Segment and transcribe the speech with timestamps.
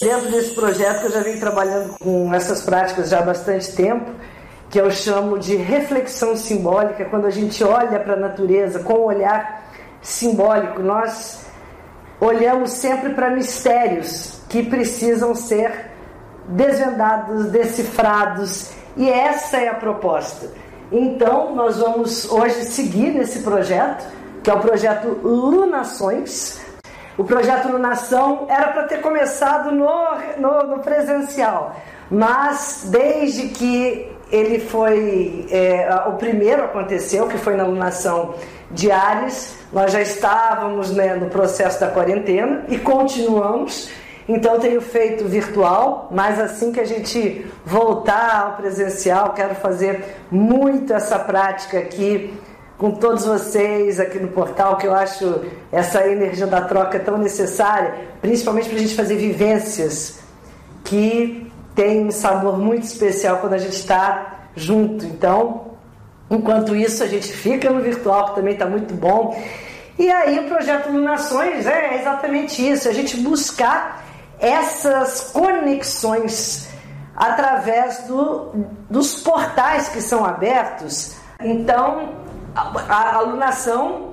[0.00, 4.10] Dentro desse projeto que eu já venho trabalhando com essas práticas já há bastante tempo,
[4.70, 9.04] que eu chamo de reflexão simbólica, quando a gente olha para a natureza com um
[9.04, 11.44] olhar simbólico, nós
[12.18, 15.90] olhamos sempre para mistérios que precisam ser
[16.48, 20.50] desvendados, decifrados, e essa é a proposta.
[20.90, 24.06] Então, nós vamos hoje seguir nesse projeto,
[24.42, 26.58] que é o projeto Lunações,
[27.20, 29.90] o projeto Lunação era para ter começado no,
[30.38, 31.76] no, no, presencial,
[32.10, 35.46] mas desde que ele foi.
[35.50, 38.36] É, o primeiro aconteceu, que foi na Lunação
[38.70, 43.90] de Ares, nós já estávamos né, no processo da quarentena e continuamos.
[44.26, 50.94] Então tenho feito virtual, mas assim que a gente voltar ao presencial, quero fazer muito
[50.94, 52.32] essa prática aqui
[52.80, 57.94] com todos vocês aqui no portal, que eu acho essa energia da troca tão necessária,
[58.22, 60.20] principalmente para a gente fazer vivências
[60.82, 65.04] que tem um sabor muito especial quando a gente está junto.
[65.04, 65.72] Então,
[66.30, 69.38] enquanto isso, a gente fica no virtual, que também está muito bom.
[69.98, 74.02] E aí, o projeto Lunações é exatamente isso: a gente buscar
[74.38, 76.70] essas conexões
[77.14, 78.52] através do,
[78.88, 81.14] dos portais que são abertos.
[81.42, 84.10] Então, a alunação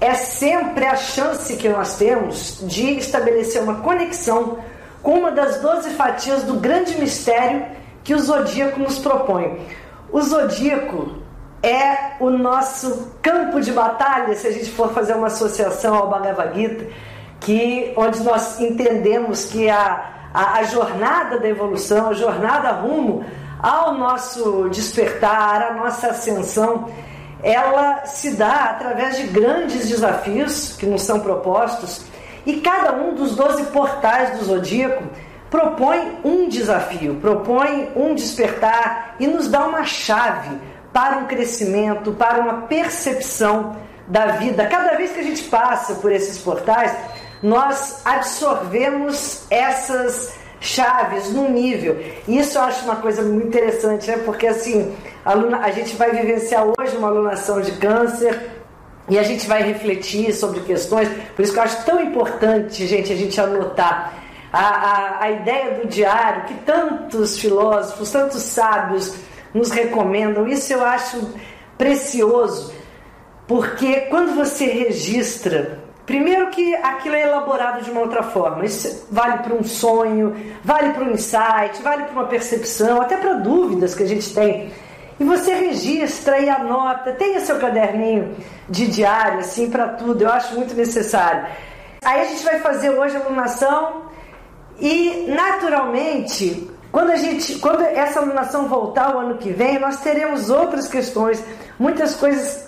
[0.00, 4.58] é sempre a chance que nós temos de estabelecer uma conexão
[5.02, 7.64] com uma das doze fatias do grande mistério
[8.02, 9.60] que o zodíaco nos propõe.
[10.12, 11.16] O zodíaco
[11.62, 16.54] é o nosso campo de batalha, se a gente for fazer uma associação ao Bhagavad
[16.54, 16.86] Gita,
[17.40, 23.24] que, onde nós entendemos que a, a, a jornada da evolução, a jornada rumo
[23.58, 26.88] ao nosso despertar, à nossa ascensão,
[27.46, 32.04] ela se dá através de grandes desafios que nos são propostos
[32.44, 35.04] e cada um dos doze portais do zodíaco
[35.48, 40.58] propõe um desafio, propõe um despertar e nos dá uma chave
[40.92, 43.76] para um crescimento, para uma percepção
[44.08, 44.66] da vida.
[44.66, 46.96] Cada vez que a gente passa por esses portais,
[47.40, 51.98] nós absorvemos essas chaves no nível.
[52.26, 54.18] Isso eu acho uma coisa muito interessante, né?
[54.18, 54.94] Porque assim,
[55.24, 58.50] a, a gente vai vivenciar hoje uma alunação de câncer
[59.08, 61.08] e a gente vai refletir sobre questões.
[61.34, 64.14] Por isso que eu acho tão importante, gente, a gente anotar.
[64.52, 69.14] A, a, a ideia do diário, que tantos filósofos, tantos sábios
[69.52, 71.34] nos recomendam, isso eu acho
[71.76, 72.72] precioso,
[73.46, 78.64] porque quando você registra Primeiro que aquilo é elaborado de uma outra forma.
[78.64, 83.34] Isso vale para um sonho, vale para um insight, vale para uma percepção, até para
[83.34, 84.72] dúvidas que a gente tem.
[85.18, 88.36] E você registra e anota, tenha seu caderninho
[88.68, 90.22] de diário, assim, para tudo.
[90.22, 91.46] Eu acho muito necessário.
[92.04, 94.02] Aí a gente vai fazer hoje a alunação
[94.78, 100.50] e, naturalmente, quando, a gente, quando essa alunação voltar o ano que vem, nós teremos
[100.50, 101.42] outras questões,
[101.78, 102.65] muitas coisas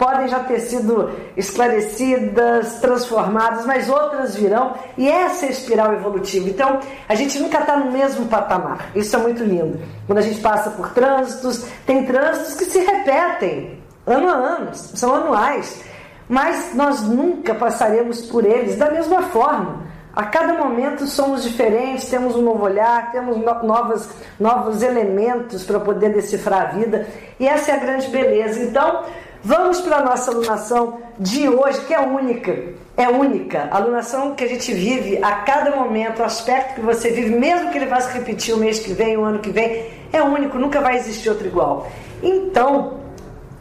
[0.00, 6.48] podem já ter sido esclarecidas, transformadas, mas outras virão, e essa é a espiral evolutiva.
[6.48, 8.90] Então, a gente nunca está no mesmo patamar.
[8.94, 9.78] Isso é muito lindo.
[10.06, 15.14] Quando a gente passa por trânsitos, tem trânsitos que se repetem ano a ano, são
[15.14, 15.82] anuais,
[16.26, 19.90] mas nós nunca passaremos por eles da mesma forma.
[20.16, 24.08] A cada momento somos diferentes, temos um novo olhar, temos novas,
[24.40, 27.06] novos elementos para poder decifrar a vida,
[27.38, 28.60] e essa é a grande beleza.
[28.62, 29.04] Então,
[29.42, 32.54] Vamos para a nossa alunação de hoje, que é única.
[32.94, 33.68] É única.
[33.70, 37.70] A alunação que a gente vive a cada momento, o aspecto que você vive, mesmo
[37.70, 40.58] que ele vá se repetir o mês que vem, o ano que vem, é único,
[40.58, 41.86] nunca vai existir outro igual.
[42.22, 43.00] Então,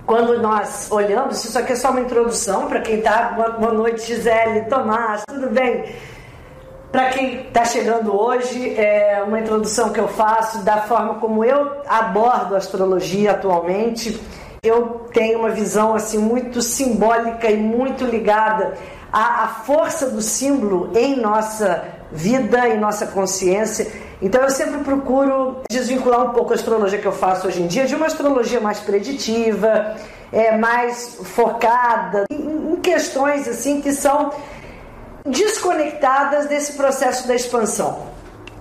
[0.06, 3.30] quando nós olhamos, isso aqui é só uma introdução para quem está.
[3.58, 5.96] Boa noite, Gisele, Tomás, tudo bem?
[6.92, 11.84] Para quem está chegando hoje, é uma introdução que eu faço da forma como eu
[11.88, 14.20] abordo a astrologia atualmente
[14.64, 18.74] eu tenho uma visão assim muito simbólica e muito ligada
[19.12, 23.92] à, à força do símbolo em nossa vida, em nossa consciência.
[24.22, 27.86] Então eu sempre procuro desvincular um pouco a astrologia que eu faço hoje em dia
[27.86, 29.96] de uma astrologia mais preditiva,
[30.32, 34.32] é, mais focada em, em questões assim que são
[35.26, 38.19] desconectadas desse processo da expansão.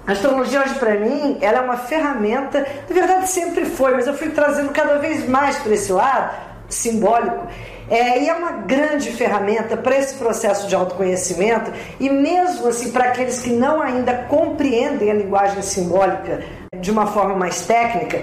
[0.09, 4.15] A astrologia hoje para mim, ela é uma ferramenta, na verdade sempre foi, mas eu
[4.15, 6.35] fui trazendo cada vez mais para esse lado
[6.67, 7.47] simbólico.
[7.91, 11.71] É, e é uma grande ferramenta para esse processo de autoconhecimento
[12.01, 16.43] e mesmo assim para aqueles que não ainda compreendem a linguagem simbólica
[16.75, 18.23] de uma forma mais técnica,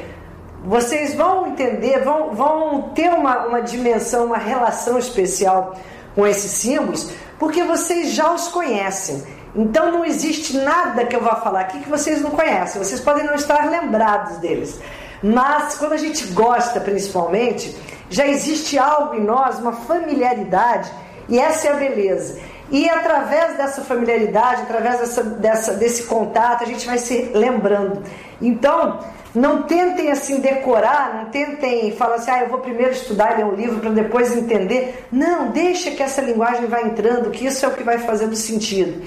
[0.63, 5.75] vocês vão entender, vão, vão ter uma, uma dimensão, uma relação especial
[6.15, 9.34] com esses símbolos, porque vocês já os conhecem.
[9.55, 12.83] Então não existe nada que eu vá falar aqui que vocês não conhecem.
[12.83, 14.79] Vocês podem não estar lembrados deles.
[15.23, 17.75] Mas quando a gente gosta, principalmente,
[18.09, 20.91] já existe algo em nós, uma familiaridade,
[21.27, 22.37] e essa é a beleza.
[22.69, 28.03] E através dessa familiaridade, através dessa, dessa, desse contato, a gente vai se lembrando.
[28.41, 28.99] Então,
[29.33, 33.45] não tentem assim decorar, não tentem falar assim, ah, eu vou primeiro estudar e ler
[33.45, 35.05] um livro para depois entender.
[35.11, 39.03] Não, deixa que essa linguagem vá entrando, que isso é o que vai fazendo sentido.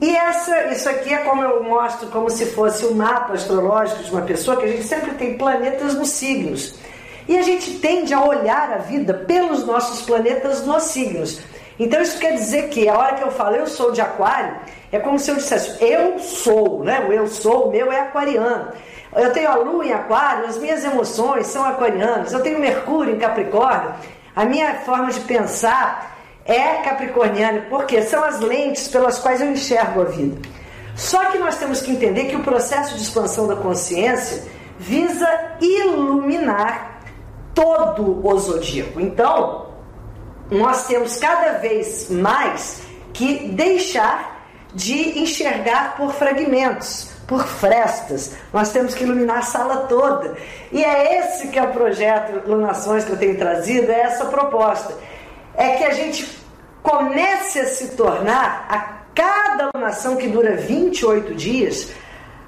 [0.00, 4.10] E essa, isso aqui é como eu mostro, como se fosse um mapa astrológico de
[4.12, 6.78] uma pessoa, que a gente sempre tem planetas nos signos.
[7.26, 11.40] E a gente tende a olhar a vida pelos nossos planetas nos signos.
[11.78, 14.56] Então isso quer dizer que a hora que eu falo eu sou de aquário,
[14.90, 17.04] é como se eu dissesse eu sou, né?
[17.08, 18.72] O eu sou, o meu é aquariano.
[19.14, 22.32] Eu tenho a lua em aquário, as minhas emoções são aquarianas.
[22.32, 23.94] Eu tenho Mercúrio em Capricórnio.
[24.34, 26.17] A minha forma de pensar
[26.48, 30.40] é capricorniana, porque são as lentes pelas quais eu enxergo a vida.
[30.96, 34.42] Só que nós temos que entender que o processo de expansão da consciência
[34.78, 35.28] visa
[35.60, 37.02] iluminar
[37.54, 38.98] todo o zodíaco.
[38.98, 39.68] Então,
[40.50, 42.80] nós temos cada vez mais
[43.12, 44.38] que deixar
[44.74, 48.32] de enxergar por fragmentos, por frestas.
[48.52, 50.34] Nós temos que iluminar a sala toda.
[50.72, 54.94] E é esse que é o projeto Lunações que eu tenho trazido, é essa proposta
[55.58, 56.38] é que a gente
[56.82, 61.90] comece a se tornar, a cada lunação que dura 28 dias,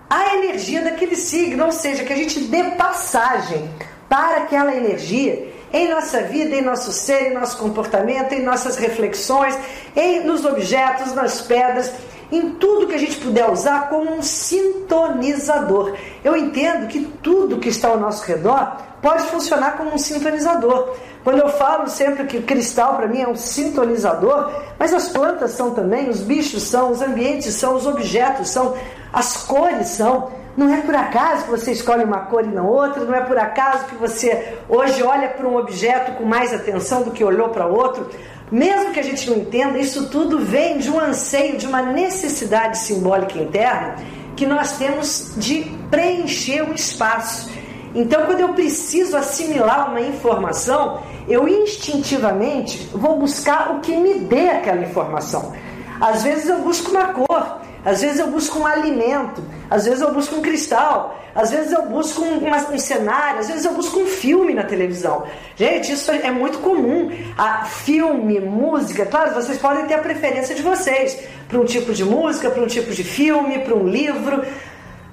[0.08, 3.68] a energia daquele signo, ou seja, que a gente dê passagem
[4.08, 9.58] para aquela energia em nossa vida, em nosso ser, em nosso comportamento, em nossas reflexões,
[9.96, 11.92] em, nos objetos, nas pedras,
[12.30, 15.94] em tudo que a gente puder usar como um sintonizador.
[16.22, 20.96] Eu entendo que tudo que está ao nosso redor pode funcionar como um sintonizador.
[21.24, 25.50] Quando eu falo sempre que o cristal para mim é um sintonizador, mas as plantas
[25.52, 28.74] são também, os bichos são, os ambientes são, os objetos são,
[29.12, 30.30] as cores são.
[30.56, 33.38] Não é por acaso que você escolhe uma cor e não outra, não é por
[33.38, 37.66] acaso que você hoje olha para um objeto com mais atenção do que olhou para
[37.66, 38.08] outro.
[38.50, 42.78] Mesmo que a gente não entenda, isso tudo vem de um anseio, de uma necessidade
[42.78, 43.96] simbólica interna
[44.36, 47.50] que nós temos de preencher o espaço.
[47.94, 54.48] Então, quando eu preciso assimilar uma informação, eu instintivamente vou buscar o que me dê
[54.48, 55.52] aquela informação.
[56.00, 60.12] Às vezes eu busco uma cor, às vezes eu busco um alimento, às vezes eu
[60.12, 64.06] busco um cristal, às vezes eu busco um, um cenário, às vezes eu busco um
[64.06, 65.24] filme na televisão.
[65.56, 67.10] Gente, isso é muito comum.
[67.38, 71.18] A filme, música, claro, vocês podem ter a preferência de vocês
[71.48, 74.44] para um tipo de música, para um tipo de filme, para um livro.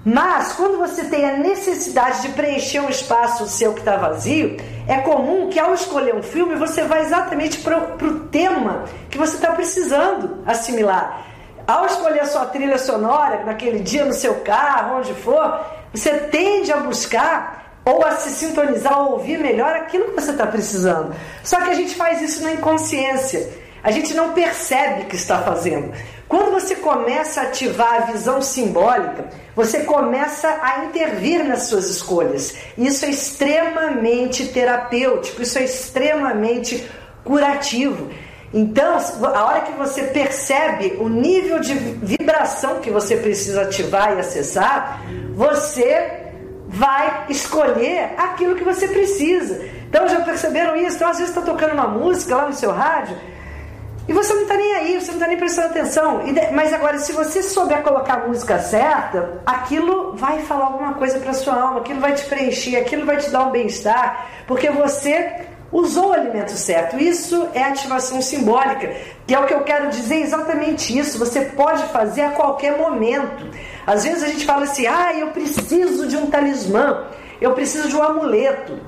[0.03, 4.55] Mas quando você tem a necessidade de preencher um espaço seu que está vazio,
[4.87, 9.35] é comum que ao escolher um filme você vá exatamente para o tema que você
[9.35, 11.26] está precisando assimilar.
[11.67, 15.59] Ao escolher a sua trilha sonora, naquele dia no seu carro, onde for,
[15.93, 20.47] você tende a buscar ou a se sintonizar ou ouvir melhor aquilo que você está
[20.47, 21.13] precisando.
[21.43, 23.49] Só que a gente faz isso na inconsciência.
[23.83, 25.93] A gente não percebe que está fazendo.
[26.27, 32.55] Quando você começa a ativar a visão simbólica, você começa a intervir nas suas escolhas.
[32.77, 36.89] Isso é extremamente terapêutico, isso é extremamente
[37.23, 38.09] curativo.
[38.53, 44.19] Então, a hora que você percebe o nível de vibração que você precisa ativar e
[44.19, 45.01] acessar,
[45.35, 46.27] você
[46.67, 49.65] vai escolher aquilo que você precisa.
[49.89, 50.95] Então, já perceberam isso?
[50.95, 53.17] Então, às vezes está tocando uma música lá no seu rádio
[54.07, 56.21] e você não está nem aí, você não está nem prestando atenção.
[56.53, 61.33] Mas agora, se você souber colocar a música certa, aquilo vai falar alguma coisa para
[61.33, 66.09] sua alma, aquilo vai te preencher, aquilo vai te dar um bem-estar, porque você usou
[66.09, 66.97] o alimento certo.
[66.97, 68.93] Isso é ativação simbólica,
[69.25, 71.19] que é o que eu quero dizer exatamente isso.
[71.19, 73.49] Você pode fazer a qualquer momento.
[73.85, 77.05] Às vezes a gente fala assim: ah, eu preciso de um talismã,
[77.41, 78.79] eu preciso de um amuleto.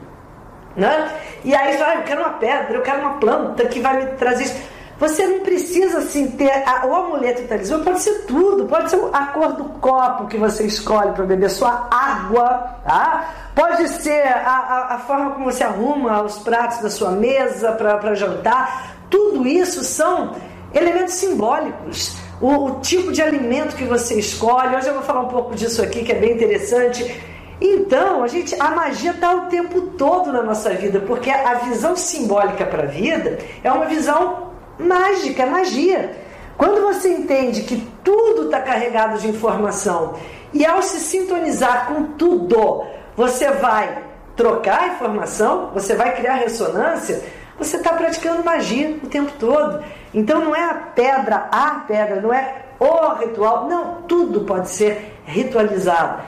[0.76, 1.12] Né?
[1.44, 4.46] E aí, ah, eu quero uma pedra, eu quero uma planta que vai me trazer
[4.46, 4.79] isso.
[5.00, 9.28] Você não precisa assim ter a, o amuleto talismã, pode ser tudo, pode ser a
[9.28, 13.52] cor do copo que você escolhe para beber sua água, tá?
[13.56, 18.14] Pode ser a, a, a, forma como você arruma os pratos da sua mesa para
[18.14, 18.98] jantar.
[19.10, 20.36] Tudo isso são
[20.74, 22.18] elementos simbólicos.
[22.42, 24.76] o, o, tipo de alimento que você escolhe.
[24.76, 27.24] Hoje eu vou falar um pouco disso aqui, que é bem interessante.
[27.62, 31.96] Então, a gente, a magia está o tempo todo na nossa vida, porque a visão
[31.96, 34.49] simbólica para a vida é uma visão
[34.80, 36.18] mágica, é magia.
[36.58, 40.16] Quando você entende que tudo está carregado de informação
[40.54, 44.04] e ao se sintonizar com tudo, você vai
[44.36, 47.22] trocar a informação, você vai criar ressonância,
[47.58, 49.84] você está praticando magia o tempo todo.
[50.14, 55.14] Então não é a pedra, a pedra, não é o ritual, não, tudo pode ser
[55.26, 56.24] ritualizado.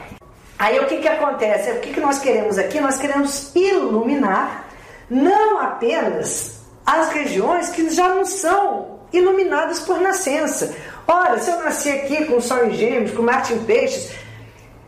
[0.60, 1.72] Aí o que, que acontece?
[1.72, 2.80] O que, que nós queremos aqui?
[2.80, 4.66] Nós queremos iluminar
[5.10, 10.74] não apenas as regiões que já não são iluminadas por nascença.
[11.08, 14.12] Ora, se eu nasci aqui com Sol em Gêmeos, com Marte em Peixes,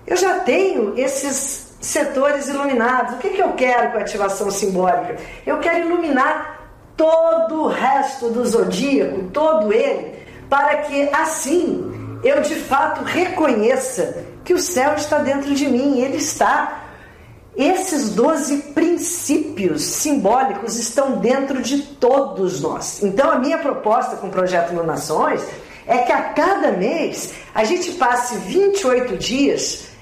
[0.08, 3.16] eu já tenho esses setores iluminados.
[3.16, 5.18] O que, que eu quero com a ativação simbólica?
[5.46, 10.16] Eu quero iluminar todo o resto do zodíaco, todo ele,
[10.50, 16.18] para que assim eu de fato reconheça que o céu está dentro de mim, ele
[16.18, 16.83] está.
[17.56, 23.04] Esses doze princípios simbólicos estão dentro de todos nós.
[23.04, 25.42] Então, a minha proposta com o projeto Lunações
[25.86, 29.94] é que a cada mês a gente passe 28 dias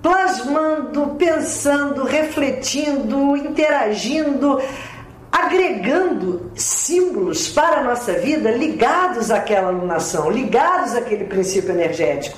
[0.00, 4.60] plasmando, pensando, refletindo, interagindo,
[5.32, 12.36] agregando símbolos para a nossa vida ligados àquela alunação, ligados àquele princípio energético.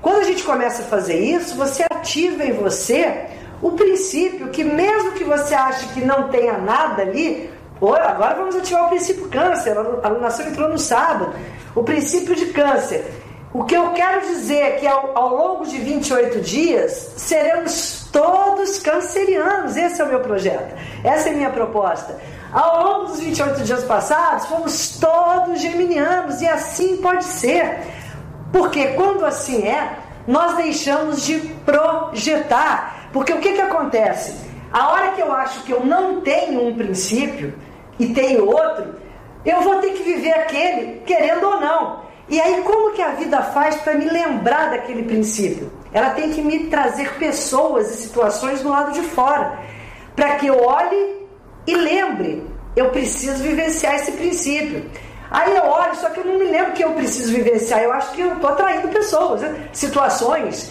[0.00, 3.26] Quando a gente começa a fazer isso, você ativa em você
[3.60, 7.50] o princípio que, mesmo que você ache que não tenha nada ali,
[7.80, 11.32] agora vamos ativar o princípio câncer, a alunação entrou no sábado,
[11.74, 13.04] o princípio de câncer.
[13.52, 18.78] O que eu quero dizer é que ao, ao longo de 28 dias seremos todos
[18.78, 19.74] cancerianos.
[19.76, 22.18] Esse é o meu projeto, essa é a minha proposta.
[22.52, 27.78] Ao longo dos 28 dias passados, fomos todos geminianos e assim pode ser.
[28.52, 32.97] Porque quando assim é, nós deixamos de projetar.
[33.12, 34.48] Porque o que, que acontece?
[34.72, 37.54] A hora que eu acho que eu não tenho um princípio
[37.98, 38.94] e tenho outro,
[39.44, 42.08] eu vou ter que viver aquele, querendo ou não.
[42.28, 45.72] E aí, como que a vida faz para me lembrar daquele princípio?
[45.92, 49.58] Ela tem que me trazer pessoas e situações do lado de fora,
[50.14, 51.26] para que eu olhe
[51.66, 52.46] e lembre,
[52.76, 54.84] eu preciso vivenciar esse princípio.
[55.30, 57.82] Aí eu olho, só que eu não me lembro que eu preciso vivenciar.
[57.82, 59.68] Eu acho que eu estou atraindo pessoas, né?
[59.72, 60.70] situações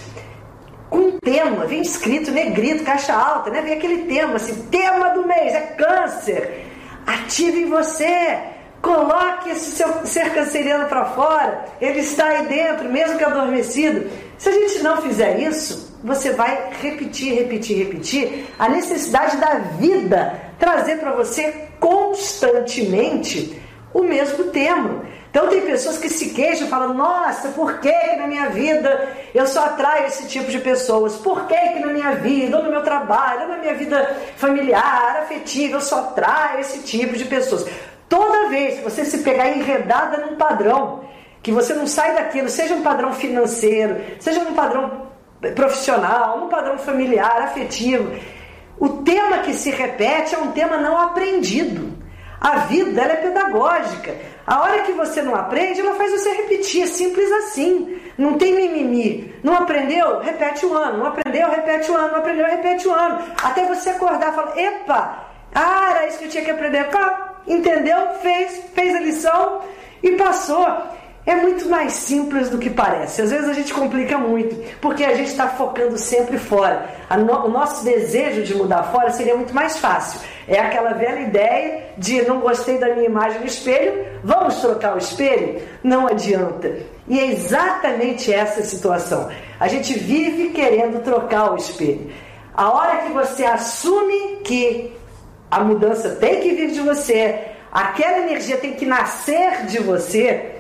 [0.89, 3.61] com tema, vem escrito negrito, caixa alta, né?
[3.61, 6.65] Vem aquele tema, assim, tema do mês é câncer.
[7.05, 8.39] Ative em você,
[8.81, 14.09] coloque esse seu ser canceriano para fora, ele está aí dentro, mesmo que adormecido.
[14.37, 20.39] Se a gente não fizer isso, você vai repetir, repetir, repetir a necessidade da vida
[20.59, 23.61] trazer para você constantemente
[23.93, 25.05] o mesmo tema.
[25.37, 29.45] Então tem pessoas que se queixam, falam, nossa, por que, que na minha vida eu
[29.45, 31.15] só atraio esse tipo de pessoas?
[31.17, 35.17] Por que, que na minha vida, ou no meu trabalho, ou na minha vida familiar,
[35.21, 37.67] afetiva, eu só atraio esse tipo de pessoas?
[38.09, 41.03] Toda vez que você se pegar enredada num padrão,
[41.43, 45.07] que você não sai daquilo, seja um padrão financeiro, seja um padrão
[45.53, 48.11] profissional, um padrão familiar, afetivo,
[48.79, 51.95] o tema que se repete é um tema não aprendido.
[52.41, 54.15] A vida ela é pedagógica.
[54.47, 56.83] A hora que você não aprende, ela faz você repetir.
[56.83, 57.99] É simples assim.
[58.17, 59.35] Não tem mimimi.
[59.43, 60.21] Não aprendeu?
[60.21, 60.99] Repete o ano.
[60.99, 61.49] Não aprendeu?
[61.49, 62.13] Repete o ano.
[62.13, 62.45] Não aprendeu?
[62.45, 63.21] Repete o ano.
[63.43, 66.87] Até você acordar e falar: Epa, ah, era isso que eu tinha que aprender.
[67.45, 68.13] Entendeu?
[68.21, 69.61] Fez, fez a lição
[70.01, 70.65] e passou
[71.27, 73.21] é muito mais simples do que parece.
[73.21, 76.89] Às vezes a gente complica muito, porque a gente está focando sempre fora.
[77.19, 80.21] No, o nosso desejo de mudar fora seria muito mais fácil.
[80.47, 84.97] É aquela velha ideia de não gostei da minha imagem no espelho, vamos trocar o
[84.97, 85.61] espelho?
[85.83, 86.77] Não adianta.
[87.09, 89.29] E é exatamente essa situação.
[89.59, 92.09] A gente vive querendo trocar o espelho.
[92.53, 94.95] A hora que você assume que
[95.51, 100.56] a mudança tem que vir de você, aquela energia tem que nascer de você,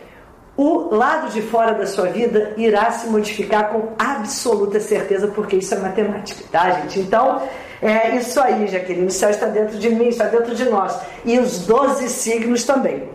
[0.57, 5.73] o lado de fora da sua vida irá se modificar com absoluta certeza, porque isso
[5.75, 6.99] é matemática, tá, gente?
[6.99, 7.43] Então,
[7.79, 9.05] é isso aí, Jaqueline.
[9.05, 10.99] O céu está dentro de mim, está dentro de nós.
[11.23, 13.07] E os 12 signos também.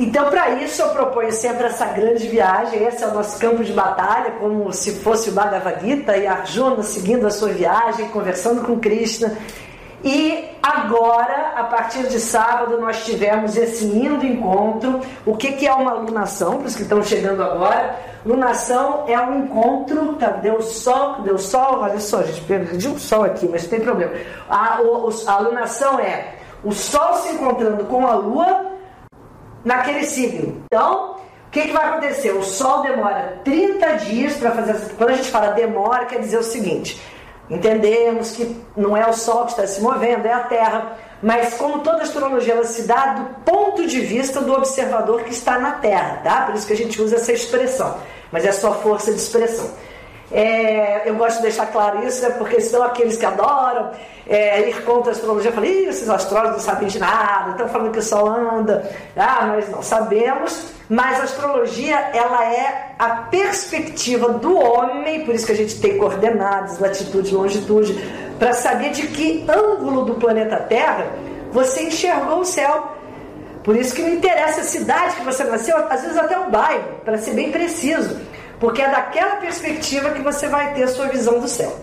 [0.00, 2.82] Então, para isso, eu proponho sempre essa grande viagem.
[2.82, 6.82] Esse é o nosso campo de batalha, como se fosse o Bhagavad Gita e Arjuna
[6.82, 9.38] seguindo a sua viagem, conversando com Krishna.
[10.02, 15.00] E agora, a partir de sábado, nós tivemos esse lindo encontro.
[15.26, 16.56] O que, que é uma lunação?
[16.56, 17.94] Para os que estão chegando agora,
[18.24, 20.14] lunação é um encontro.
[20.14, 23.80] Tá, deu sol, deu sol, olha só, gente, perdi um sol aqui, mas não tem
[23.80, 24.12] problema.
[24.48, 28.72] A, o, a lunação é o sol se encontrando com a lua
[29.62, 30.62] naquele signo.
[30.64, 31.16] Então,
[31.46, 32.32] o que, que vai acontecer?
[32.32, 34.94] O Sol demora 30 dias para fazer.
[34.96, 37.00] Quando a gente fala demora, quer dizer o seguinte:
[37.50, 40.98] entendemos que não é o Sol que está se movendo, é a Terra.
[41.22, 45.58] Mas como toda astrologia ela se dá do ponto de vista do observador que está
[45.58, 46.42] na Terra, tá?
[46.42, 47.98] Por isso que a gente usa essa expressão.
[48.30, 49.70] Mas é só força de expressão.
[50.34, 53.92] É, eu gosto de deixar claro isso, né, porque são aqueles que adoram
[54.26, 55.50] é, ir contra a astrologia.
[55.50, 58.90] Eu falei, esses astrólogos não sabem de nada, estão falando que o sol anda.
[59.16, 65.46] Ah, nós não sabemos, mas a astrologia ela é a perspectiva do homem, por isso
[65.46, 67.94] que a gente tem coordenadas, latitude, longitude,
[68.36, 71.06] para saber de que ângulo do planeta Terra
[71.52, 72.92] você enxergou o céu.
[73.62, 77.00] Por isso que não interessa a cidade que você nasceu, às vezes até o bairro,
[77.04, 78.33] para ser bem preciso.
[78.58, 81.76] Porque é daquela perspectiva que você vai ter a sua visão do céu.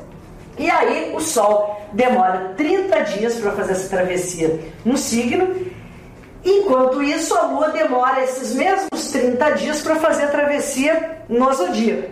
[0.57, 5.55] E aí o Sol demora 30 dias para fazer essa travessia no signo,
[6.43, 12.09] enquanto isso a Lua demora esses mesmos 30 dias para fazer a travessia no zodíaco.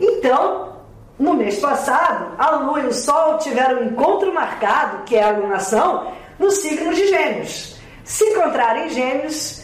[0.00, 0.76] Então,
[1.18, 5.28] no mês passado, a Lua e o Sol tiveram um encontro marcado, que é a
[5.28, 7.80] alunação, no signo de Gêmeos.
[8.04, 9.62] Se encontrarem Gêmeos,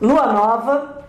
[0.00, 1.04] Lua nova,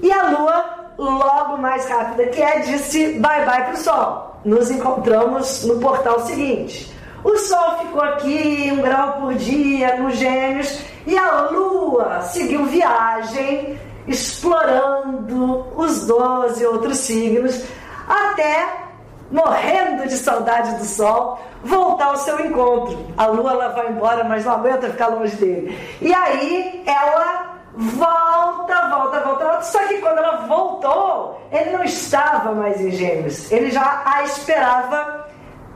[0.00, 4.40] e a Lua logo mais rápida que é, disse bye bye para o Sol.
[4.44, 6.92] Nos encontramos no portal seguinte.
[7.22, 13.78] O Sol ficou aqui um grau por dia nos Gêmeos e a Lua seguiu viagem
[14.06, 17.64] explorando os 12 outros signos
[18.06, 18.84] até
[19.30, 22.98] morrendo de saudade do Sol voltar ao seu encontro.
[23.16, 25.78] A Lua ela vai embora, mas não aguenta ficar longe dele.
[26.02, 29.62] E aí ela volta, volta, volta, volta.
[29.62, 33.50] Só que quando ela voltou, ele não estava mais em Gêmeos.
[33.50, 35.28] Ele já a esperava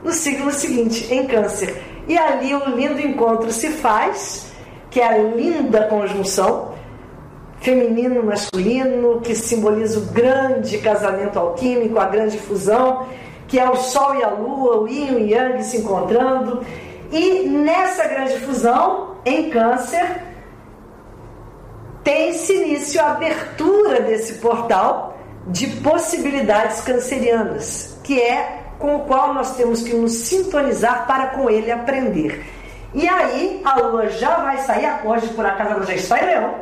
[0.03, 1.81] no signo seguinte, em Câncer.
[2.07, 4.51] E ali um lindo encontro se faz,
[4.89, 6.69] que é a linda conjunção
[7.61, 13.05] feminino masculino, que simboliza o grande casamento alquímico, a grande fusão,
[13.47, 16.63] que é o Sol e a Lua, o Yin e o Yang se encontrando.
[17.11, 20.28] E nessa grande fusão, em Câncer,
[22.03, 29.55] tem-se início a abertura desse portal de possibilidades cancerianas, que é com o qual nós
[29.55, 32.45] temos que nos sintonizar para com ele aprender.
[32.93, 36.55] E aí a lua já vai sair, hoje por acaso ela já está em leão,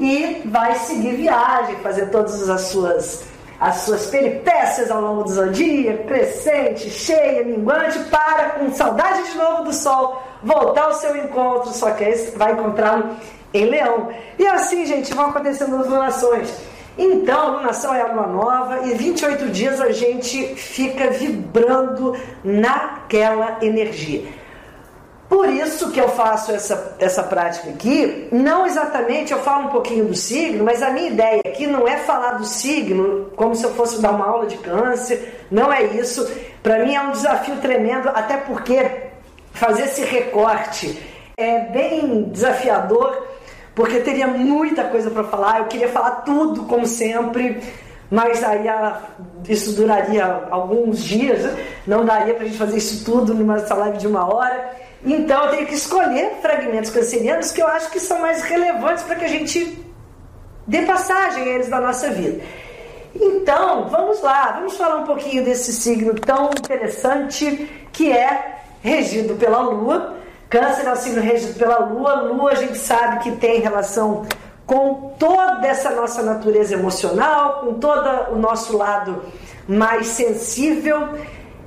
[0.00, 3.28] e vai seguir viagem, fazer todas as suas
[3.60, 9.64] as suas peripécias ao longo do zodíaco, crescente, cheia, minguante, para com saudade de novo
[9.64, 13.16] do sol, voltar ao seu encontro, só que aí vai encontrá-lo
[13.52, 14.08] em Leão.
[14.38, 16.52] E assim, gente, vão acontecendo as lunações.
[16.98, 24.24] Então, lunação é a lua nova e 28 dias a gente fica vibrando naquela energia.
[25.28, 30.06] Por isso que eu faço essa, essa prática aqui, não exatamente, eu falo um pouquinho
[30.06, 33.74] do signo, mas a minha ideia aqui não é falar do signo como se eu
[33.74, 36.26] fosse dar uma aula de câncer, não é isso.
[36.62, 38.90] Para mim é um desafio tremendo, até porque
[39.52, 40.98] fazer esse recorte
[41.36, 43.27] é bem desafiador
[43.78, 45.60] porque teria muita coisa para falar.
[45.60, 47.62] Eu queria falar tudo, como sempre,
[48.10, 48.66] mas aí
[49.48, 54.08] isso duraria alguns dias, não daria para a gente fazer isso tudo numa live de
[54.08, 54.76] uma hora.
[55.06, 59.14] Então eu tenho que escolher fragmentos cancerianos que eu acho que são mais relevantes para
[59.14, 59.78] que a gente
[60.66, 62.42] dê passagem a eles na nossa vida.
[63.14, 69.60] Então, vamos lá, vamos falar um pouquinho desse signo tão interessante que é regido pela
[69.60, 70.18] Lua
[70.50, 72.22] Câncer é o signo regido pela Lua.
[72.22, 74.24] Lua a gente sabe que tem relação
[74.66, 79.22] com toda essa nossa natureza emocional, com todo o nosso lado
[79.66, 81.08] mais sensível.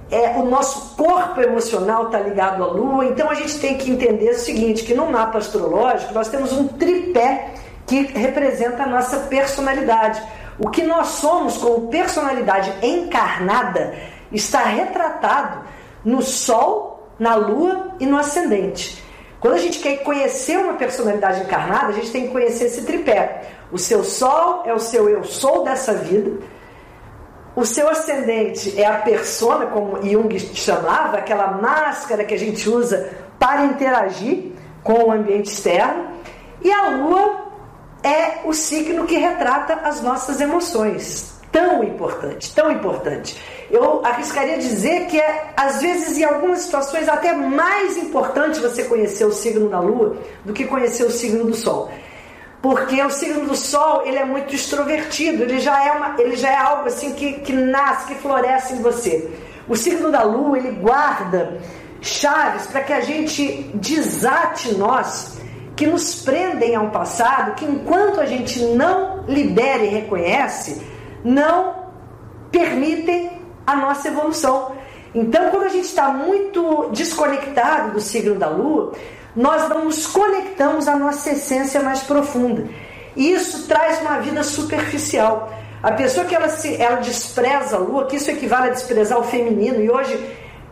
[0.10, 4.32] É, o nosso corpo emocional está ligado à Lua, então a gente tem que entender
[4.32, 7.50] o seguinte: que no mapa astrológico nós temos um tripé
[7.86, 10.22] que representa a nossa personalidade.
[10.60, 13.94] O que nós somos como personalidade encarnada
[14.32, 15.62] está retratado
[16.04, 16.91] no Sol
[17.22, 19.04] na lua e no ascendente.
[19.40, 23.44] Quando a gente quer conhecer uma personalidade encarnada, a gente tem que conhecer esse tripé.
[23.72, 26.40] O seu sol é o seu eu sou dessa vida.
[27.56, 33.12] O seu ascendente é a persona, como Jung chamava, aquela máscara que a gente usa
[33.38, 34.54] para interagir
[34.84, 36.08] com o ambiente externo.
[36.60, 37.52] E a lua
[38.02, 41.40] é o signo que retrata as nossas emoções.
[41.52, 43.38] Tão importante, tão importante
[43.72, 49.24] eu arriscaria dizer que é, às vezes, em algumas situações, até mais importante você conhecer
[49.26, 51.90] o signo da Lua do que conhecer o signo do Sol.
[52.62, 56.50] Porque o signo do Sol ele é muito extrovertido, ele já é, uma, ele já
[56.50, 59.32] é algo assim que, que nasce, que floresce em você.
[59.70, 61.58] O signo da Lua ele guarda
[62.02, 65.40] chaves para que a gente desate nós
[65.78, 70.82] que nos prendem a um passado que enquanto a gente não lidera e reconhece,
[71.24, 71.76] não
[72.52, 73.32] permitem
[73.66, 74.72] a nossa evolução.
[75.14, 78.94] Então, quando a gente está muito desconectado do signo da Lua,
[79.36, 82.66] nós não nos conectamos à nossa essência mais profunda.
[83.16, 85.52] E isso traz uma vida superficial.
[85.82, 89.24] A pessoa que ela, se, ela despreza a lua, que isso equivale a desprezar o
[89.24, 90.18] feminino, e hoje,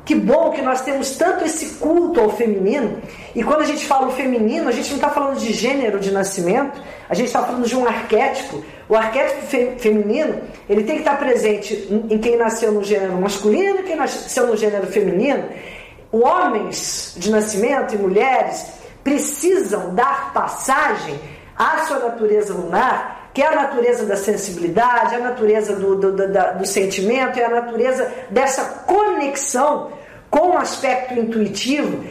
[0.06, 3.02] que bom que nós temos tanto esse culto ao feminino,
[3.36, 6.12] e quando a gente fala o feminino, a gente não está falando de gênero de
[6.12, 8.64] nascimento, a gente está falando de um arquétipo.
[8.90, 13.80] O arquétipo fe feminino, ele tem que estar presente em quem nasceu no gênero masculino
[13.80, 15.46] e quem nasceu no gênero feminino.
[16.12, 18.66] Homens de nascimento e mulheres
[19.04, 21.20] precisam dar passagem
[21.56, 26.28] à sua natureza lunar que é a natureza da sensibilidade, a natureza do, do, do,
[26.58, 29.92] do sentimento, é a natureza dessa conexão
[30.30, 32.04] com o aspecto intuitivo.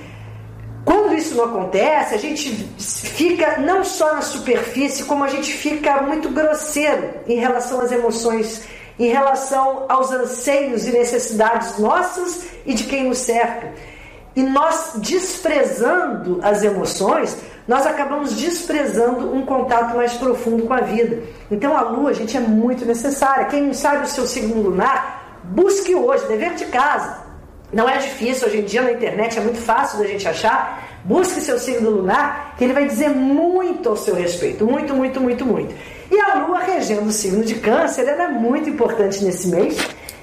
[0.88, 6.00] Quando isso não acontece, a gente fica não só na superfície, como a gente fica
[6.00, 8.62] muito grosseiro em relação às emoções,
[8.98, 13.70] em relação aos anseios e necessidades nossas e de quem nos cerca.
[14.34, 21.22] E nós desprezando as emoções, nós acabamos desprezando um contato mais profundo com a vida.
[21.50, 23.44] Então a lua, gente, é muito necessária.
[23.44, 27.27] Quem não sabe o seu signo lunar, busque hoje, dever de casa.
[27.72, 30.88] Não é difícil, hoje em dia na internet é muito fácil da gente achar.
[31.04, 34.64] Busque seu signo lunar, que ele vai dizer muito ao seu respeito.
[34.64, 35.74] Muito, muito, muito, muito.
[36.10, 39.78] E a lua regendo o signo de câncer, ela é muito importante nesse mês.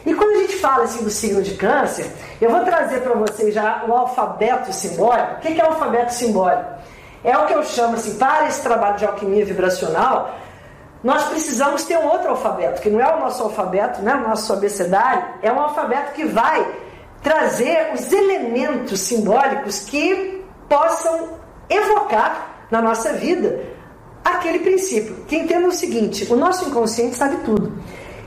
[0.06, 2.08] E quando a gente fala assim do signo de câncer,
[2.42, 5.36] eu vou trazer para vocês já o alfabeto simbólico.
[5.36, 6.66] O que é o alfabeto simbólico?
[7.24, 10.36] É o que eu chamo assim, para esse trabalho de alquimia vibracional,
[11.04, 14.52] nós precisamos ter um outro alfabeto, que não é o nosso alfabeto, né, o nosso
[14.52, 16.66] abecedário, é um alfabeto que vai
[17.26, 23.64] trazer os elementos simbólicos que possam evocar na nossa vida
[24.24, 25.26] aquele princípio.
[25.28, 27.74] Que entenda o seguinte: o nosso inconsciente sabe tudo.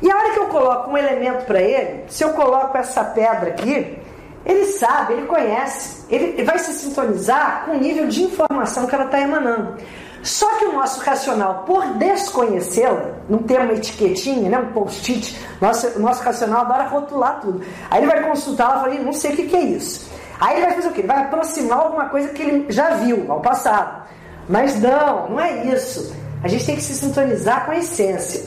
[0.03, 3.51] E a hora que eu coloco um elemento para ele, se eu coloco essa pedra
[3.51, 3.99] aqui,
[4.45, 9.05] ele sabe, ele conhece, ele vai se sintonizar com o nível de informação que ela
[9.05, 9.77] está emanando.
[10.23, 15.99] Só que o nosso racional, por desconhecê-la, não ter uma etiquetinha, né, um post-it, nosso,
[15.99, 17.63] nosso racional adora rotular tudo.
[17.91, 20.09] Aí ele vai consultar ela e fala, não sei o que, que é isso.
[20.41, 21.01] Aí ele vai fazer o quê?
[21.01, 24.09] Ele vai aproximar alguma coisa que ele já viu ao passado.
[24.49, 26.15] Mas não, não é isso.
[26.43, 28.45] A gente tem que se sintonizar com a essência.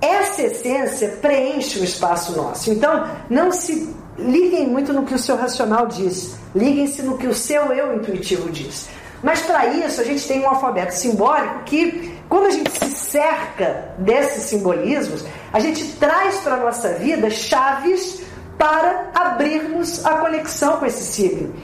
[0.00, 2.70] Essa essência preenche o espaço nosso.
[2.70, 7.34] Então, não se liguem muito no que o seu racional diz, liguem-se no que o
[7.34, 8.88] seu eu intuitivo diz.
[9.22, 13.94] Mas para isso a gente tem um alfabeto simbólico que, quando a gente se cerca
[13.98, 18.22] desses simbolismos, a gente traz para a nossa vida chaves
[18.56, 21.54] para abrirmos a conexão com esse signo.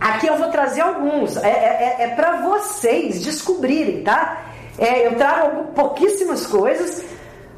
[0.00, 4.44] Aqui eu vou trazer alguns, é, é, é para vocês descobrirem, tá?
[4.78, 7.02] É, eu trago pouquíssimas coisas,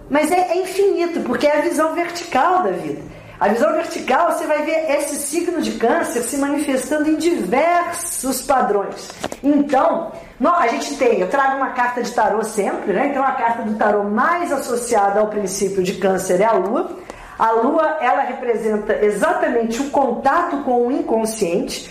[0.09, 3.03] mas é, é infinito, porque é a visão vertical da vida.
[3.41, 9.11] A visão vertical, você vai ver esse signo de câncer se manifestando em diversos padrões.
[9.45, 10.11] Então,
[10.45, 13.07] a gente tem, eu trago uma carta de tarô sempre, né?
[13.07, 16.99] Então a carta do tarô mais associada ao princípio de câncer é a lua.
[17.39, 21.89] A lua, ela representa exatamente o contato com o inconsciente,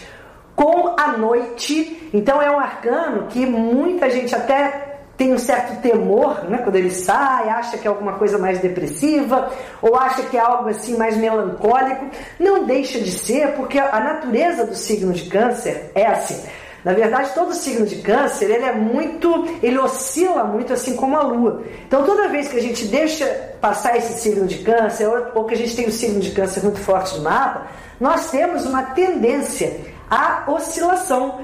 [0.54, 2.10] com a noite.
[2.14, 6.92] Então é um arcano que muita gente até tem um certo temor, né, quando ele
[6.92, 9.52] sai, acha que é alguma coisa mais depressiva,
[9.82, 12.06] ou acha que é algo assim mais melancólico.
[12.40, 16.48] Não deixa de ser, porque a natureza do signo de câncer é assim.
[16.86, 21.24] Na verdade, todo signo de câncer, ele é muito, ele oscila muito assim como a
[21.24, 21.64] lua.
[21.86, 23.26] Então, toda vez que a gente deixa
[23.60, 26.80] passar esse signo de câncer, ou, que a gente tem o signo de câncer muito
[26.80, 27.68] forte no mapa,
[28.00, 29.78] nós temos uma tendência
[30.10, 31.42] à oscilação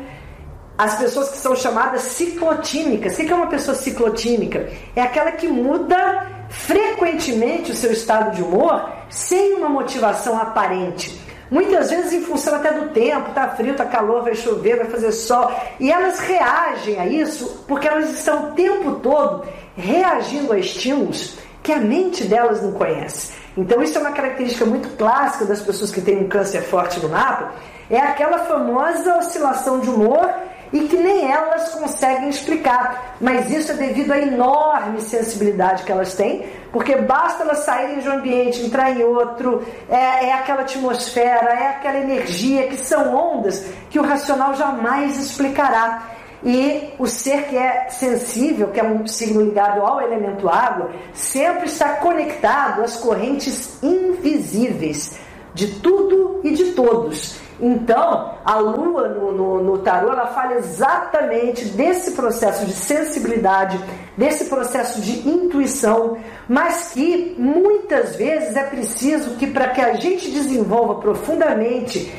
[0.78, 3.14] as pessoas que são chamadas ciclotímicas.
[3.14, 4.70] O que é uma pessoa ciclotímica?
[4.96, 11.22] É aquela que muda frequentemente o seu estado de humor sem uma motivação aparente.
[11.52, 15.12] Muitas vezes em função até do tempo, tá frio, tá calor, vai chover, vai fazer
[15.12, 19.46] sol, e elas reagem a isso porque elas estão o tempo todo
[19.78, 23.34] reagindo a estímulos que a mente delas não conhece.
[23.56, 27.10] Então isso é uma característica muito clássica das pessoas que têm um câncer forte no
[27.10, 27.52] mapa,
[27.90, 30.34] é aquela famosa oscilação de humor
[30.74, 33.16] e que nem elas conseguem explicar.
[33.22, 38.10] Mas isso é devido à enorme sensibilidade que elas têm, porque basta elas saírem de
[38.10, 43.64] um ambiente, entrar em outro, é, é aquela atmosfera, é aquela energia, que são ondas
[43.92, 46.10] que o racional jamais explicará.
[46.44, 51.68] E o ser que é sensível, que é um signo ligado ao elemento água, sempre
[51.68, 55.18] está conectado às correntes invisíveis
[55.54, 57.43] de tudo e de todos.
[57.66, 63.80] Então, a lua no, no, no, tarô, ela fala exatamente desse processo de sensibilidade,
[64.18, 70.30] desse processo de intuição, mas que muitas vezes é preciso que para que a gente
[70.30, 72.14] desenvolva profundamente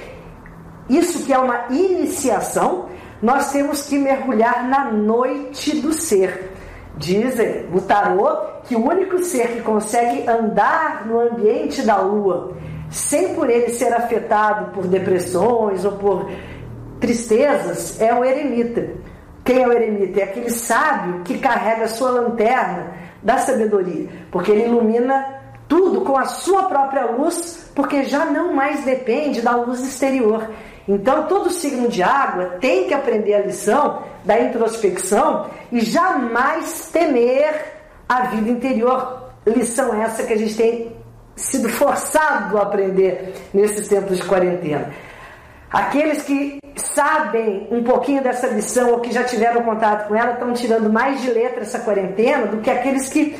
[0.88, 2.88] isso que é uma iniciação,
[3.20, 6.52] nós temos que mergulhar na noite do ser.
[6.96, 12.56] Dizem no tarô que o único ser que consegue andar no ambiente da lua
[12.94, 16.30] sem por ele ser afetado por depressões ou por
[17.00, 18.88] tristezas é o eremita.
[19.44, 20.20] Quem é o eremita?
[20.20, 26.16] É aquele sábio que carrega a sua lanterna da sabedoria, porque ele ilumina tudo com
[26.16, 30.48] a sua própria luz, porque já não mais depende da luz exterior.
[30.86, 37.72] Então, todo signo de água tem que aprender a lição da introspecção e jamais temer
[38.08, 39.32] a vida interior.
[39.44, 41.03] Lição essa que a gente tem
[41.36, 44.92] sido forçado a aprender nesses tempos de quarentena.
[45.70, 50.52] Aqueles que sabem um pouquinho dessa lição ou que já tiveram contato com ela estão
[50.52, 53.36] tirando mais de letra essa quarentena do que aqueles que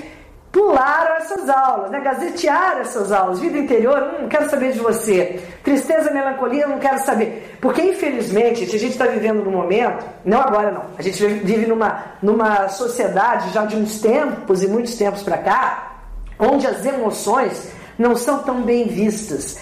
[0.55, 2.01] pularam essas aulas, né?
[2.01, 3.41] gazetearam essas aulas.
[3.41, 5.41] Vida interior, hum, não quero saber de você.
[5.65, 7.57] Tristeza, melancolia, não quero saber.
[7.61, 12.05] Porque, infelizmente, a gente está vivendo num momento, não agora não, a gente vive numa,
[12.23, 15.97] numa sociedade já de uns tempos e muitos tempos para cá,
[16.39, 19.59] onde as emoções não são tão bem vistas.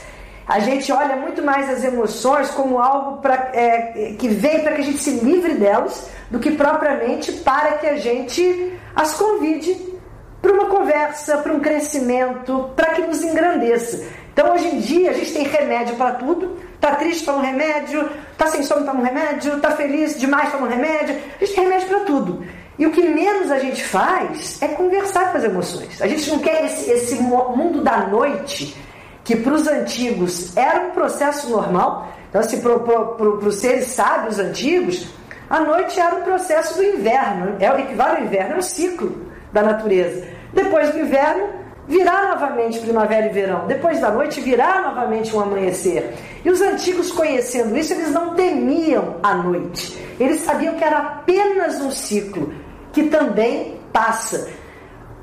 [0.47, 4.81] A gente olha muito mais as emoções como algo pra, é, que vem para que
[4.81, 9.93] a gente se livre delas, do que propriamente para que a gente as convide
[10.41, 14.05] para uma conversa, para um crescimento, para que nos engrandeça.
[14.33, 16.59] Então hoje em dia a gente tem remédio para tudo.
[16.81, 18.09] Tá triste, toma um remédio.
[18.37, 19.61] Tá sem sono, toma um remédio.
[19.61, 21.17] Tá feliz demais, toma um remédio.
[21.41, 22.45] A gente tem remédio para tudo.
[22.83, 26.03] E o que menos a gente faz é conversar com as emoções.
[26.03, 28.77] A gente não quer esse, esse mundo da noite,
[29.23, 32.09] que para os antigos era um processo normal.
[32.29, 35.07] Então, assim, para os seres sábios antigos,
[35.49, 37.55] a noite era um processo do inverno.
[37.61, 40.27] É o equivale ao inverno, é um ciclo da natureza.
[40.53, 41.51] Depois do inverno,
[41.87, 43.69] virá novamente primavera e verão.
[43.69, 46.15] Depois da noite, virá novamente um amanhecer.
[46.45, 49.97] E os antigos, conhecendo isso, eles não temiam a noite.
[50.19, 52.53] Eles sabiam que era apenas um ciclo
[52.93, 54.49] que também passa.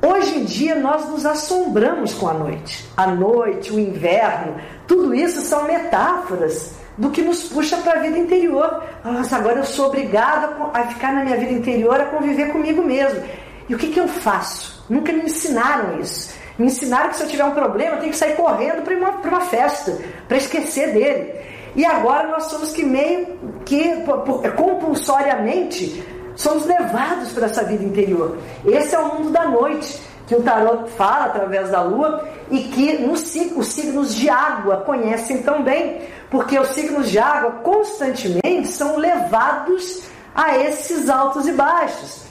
[0.01, 2.89] Hoje em dia nós nos assombramos com a noite.
[2.95, 4.55] A noite, o inverno,
[4.87, 8.83] tudo isso são metáforas do que nos puxa para a vida interior.
[9.03, 13.21] Nossa, agora eu sou obrigada a ficar na minha vida interior, a conviver comigo mesmo.
[13.67, 14.83] E o que, que eu faço?
[14.89, 16.33] Nunca me ensinaram isso.
[16.57, 19.11] Me ensinaram que se eu tiver um problema, eu tenho que sair correndo para uma,
[19.11, 21.33] uma festa, para esquecer dele.
[21.75, 23.27] E agora nós somos que meio
[23.65, 24.03] que
[24.57, 26.03] compulsoriamente
[26.39, 28.37] somos levados para essa vida interior.
[28.65, 32.97] Esse é o mundo da noite, que o tarot fala através da lua e que
[32.99, 38.95] nos, os signos de água conhecem tão bem, porque os signos de água constantemente são
[38.95, 42.23] levados a esses altos e baixos.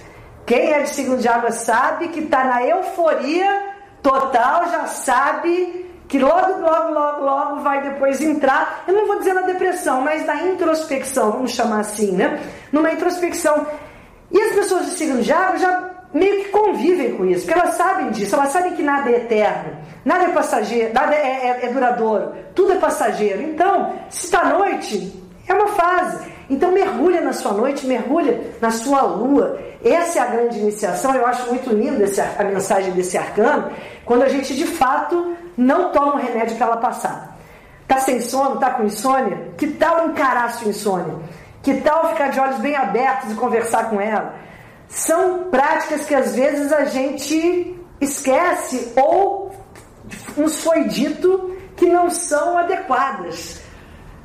[0.47, 6.19] Quem é de signo de água sabe que está na euforia total, já sabe que
[6.19, 10.47] logo, logo, logo, logo vai depois entrar, eu não vou dizer na depressão, mas na
[10.47, 12.41] introspecção, vamos chamar assim, né?
[12.73, 13.67] Numa introspecção.
[14.31, 17.75] E as pessoas de signo de água já meio que convivem com isso, porque elas
[17.75, 21.73] sabem disso, elas sabem que nada é eterno, nada é passageiro, nada é, é, é
[21.73, 23.43] duradouro, tudo é passageiro.
[23.43, 25.13] Então, se está noite,
[25.47, 26.29] é uma fase.
[26.51, 29.59] Então mergulha na sua noite, mergulha na sua lua.
[29.85, 31.15] Essa é a grande iniciação.
[31.15, 31.71] Eu acho muito
[32.03, 33.71] esse, a mensagem desse arcano,
[34.05, 37.37] quando a gente de fato não toma um remédio para ela passar.
[37.87, 39.49] Tá sem sono, tá com insônia?
[39.57, 41.15] Que tal encarar a sua insônia?
[41.63, 44.35] Que tal ficar de olhos bem abertos e conversar com ela?
[44.89, 49.53] São práticas que às vezes a gente esquece ou
[50.37, 53.61] nos foi dito que não são adequadas.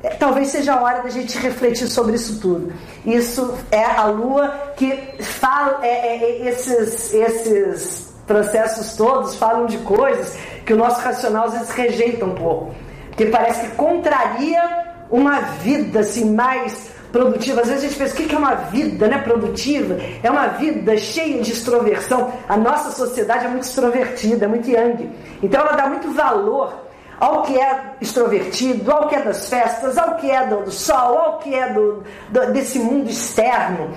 [0.02, 2.72] É, talvez seja a hora da gente refletir sobre isso tudo.
[3.06, 4.92] Isso é a lua que
[5.22, 11.46] fala, é, é, é, esses, esses processos todos falam de coisas que o nosso racional
[11.46, 12.74] às vezes rejeita um pouco.
[13.16, 17.60] Que parece que contraria uma vida assim mais produtiva.
[17.60, 19.96] Às vezes a gente pensa, o que é uma vida né, produtiva?
[20.20, 22.32] É uma vida cheia de extroversão.
[22.48, 25.08] A nossa sociedade é muito extrovertida, é muito yang.
[25.40, 26.74] Então ela dá muito valor
[27.20, 31.38] ao que é extrovertido, ao que é das festas, ao que é do, sol, ao
[31.38, 33.92] que é do, do, desse mundo externo.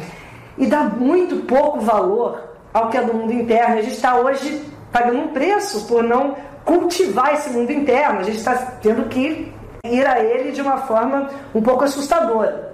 [0.56, 2.40] E dá muito pouco valor
[2.72, 3.80] ao que é do mundo interno.
[3.80, 8.20] A gente está hoje pagando um preço por não cultivar esse mundo interno.
[8.20, 9.52] A gente está tendo que
[9.84, 12.67] ir a ele de uma forma um pouco assustadora.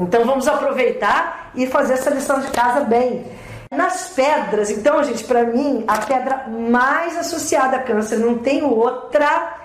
[0.00, 3.26] Então vamos aproveitar e fazer essa lição de casa bem.
[3.70, 9.60] Nas pedras, então, gente, para mim, a pedra mais associada a câncer, não tem outra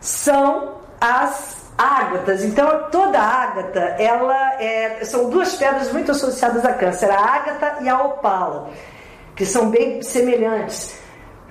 [0.00, 2.44] são as ágatas.
[2.44, 7.88] Então, toda ágata, ela é, são duas pedras muito associadas a câncer, a ágata e
[7.88, 8.70] a opala,
[9.36, 11.03] que são bem semelhantes.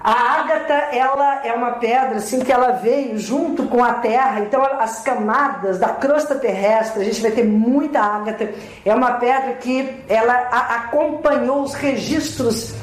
[0.04, 4.62] A ágata, ela é uma pedra assim que ela veio junto com a terra, então
[4.62, 8.52] as camadas da crosta terrestre, a gente vai ter muita ágata.
[8.84, 12.76] É uma pedra que ela acompanhou os registros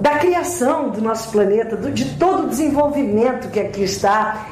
[0.00, 4.46] da criação do nosso planeta, do, de todo o desenvolvimento que aqui está.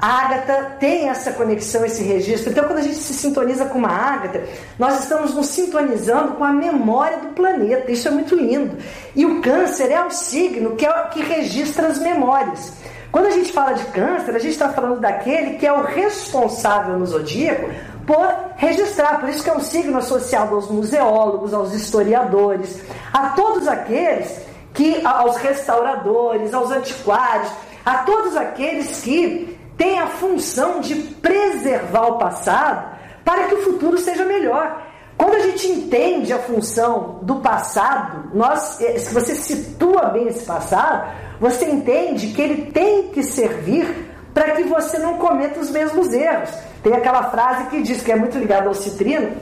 [0.00, 2.50] A ágata tem essa conexão, esse registro.
[2.50, 4.44] Então, quando a gente se sintoniza com uma ágata,
[4.78, 7.90] nós estamos nos sintonizando com a memória do planeta.
[7.90, 8.76] Isso é muito lindo.
[9.16, 12.72] E o câncer é o signo que, é, que registra as memórias.
[13.10, 16.96] Quando a gente fala de câncer, a gente está falando daquele que é o responsável
[16.96, 17.68] no zodíaco
[18.06, 19.18] por registrar.
[19.18, 22.80] Por isso que é um signo associado aos museólogos, aos historiadores,
[23.12, 27.50] a todos aqueles que, aos restauradores, aos antiquários,
[27.84, 33.96] a todos aqueles que tem a função de preservar o passado para que o futuro
[33.96, 34.82] seja melhor.
[35.16, 40.44] Quando a gente entende a função do passado, nós, eh, se você situa bem esse
[40.44, 41.08] passado,
[41.40, 46.50] você entende que ele tem que servir para que você não cometa os mesmos erros.
[46.82, 49.32] Tem aquela frase que diz que é muito ligada ao citrino: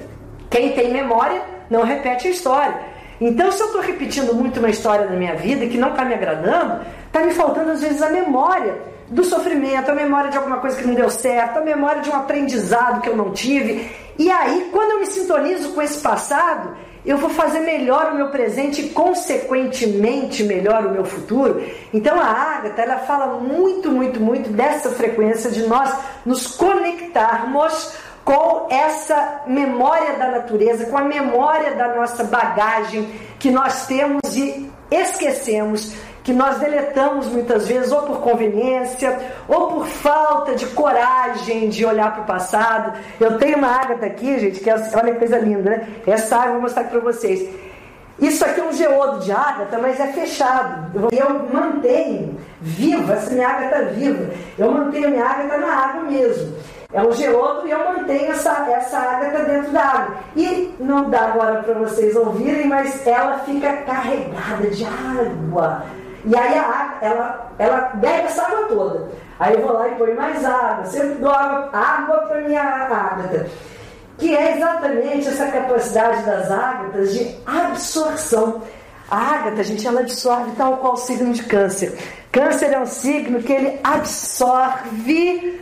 [0.50, 2.76] quem tem memória não repete a história.
[3.20, 6.14] Então, se eu estou repetindo muito uma história na minha vida que não está me
[6.14, 10.76] agradando, está me faltando às vezes a memória do sofrimento, a memória de alguma coisa
[10.76, 13.90] que não deu certo, a memória de um aprendizado que eu não tive.
[14.18, 18.30] E aí, quando eu me sintonizo com esse passado, eu vou fazer melhor o meu
[18.30, 21.62] presente e, consequentemente, melhor o meu futuro.
[21.94, 28.66] Então, a Ágata, ela fala muito, muito, muito dessa frequência de nós nos conectarmos com
[28.68, 35.94] essa memória da natureza, com a memória da nossa bagagem que nós temos e esquecemos
[36.26, 42.12] que nós deletamos muitas vezes, ou por conveniência, ou por falta de coragem de olhar
[42.14, 42.98] para o passado.
[43.20, 45.88] Eu tenho uma ágata aqui, gente, que é, olha que coisa linda, né?
[46.04, 47.48] Essa água eu vou mostrar aqui para vocês.
[48.18, 51.08] Isso aqui é um geodo de ágata, mas é fechado.
[51.12, 54.28] Eu mantenho viva, essa minha ágata viva.
[54.58, 56.56] Eu mantenho minha ágata na água mesmo.
[56.92, 60.16] É um geodo e eu mantenho essa, essa ágata dentro da água.
[60.34, 65.84] E não dá agora para vocês ouvirem, mas ela fica carregada de água.
[66.26, 69.08] E aí a água, ela, ela bebe essa água toda.
[69.38, 73.46] Aí eu vou lá e ponho mais água, sempre dou água, água para minha ágata.
[74.18, 78.62] Que é exatamente essa capacidade das ágatas de absorção.
[79.08, 81.96] A ágata, gente, ela absorve tal qual o signo de câncer.
[82.32, 85.60] Câncer é um signo que ele absorve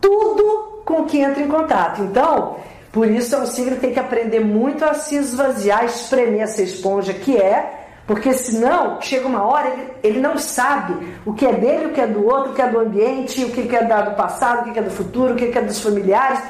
[0.00, 2.02] tudo com que entra em contato.
[2.02, 2.58] Então,
[2.92, 6.62] por isso é um signo que tem que aprender muito a se esvaziar, espremer essa
[6.62, 7.79] esponja que é
[8.10, 12.00] porque senão, chega uma hora, ele, ele não sabe o que é dele, o que
[12.00, 14.80] é do outro, o que é do ambiente, o que é do passado, o que
[14.80, 16.40] é do futuro, o que é dos familiares.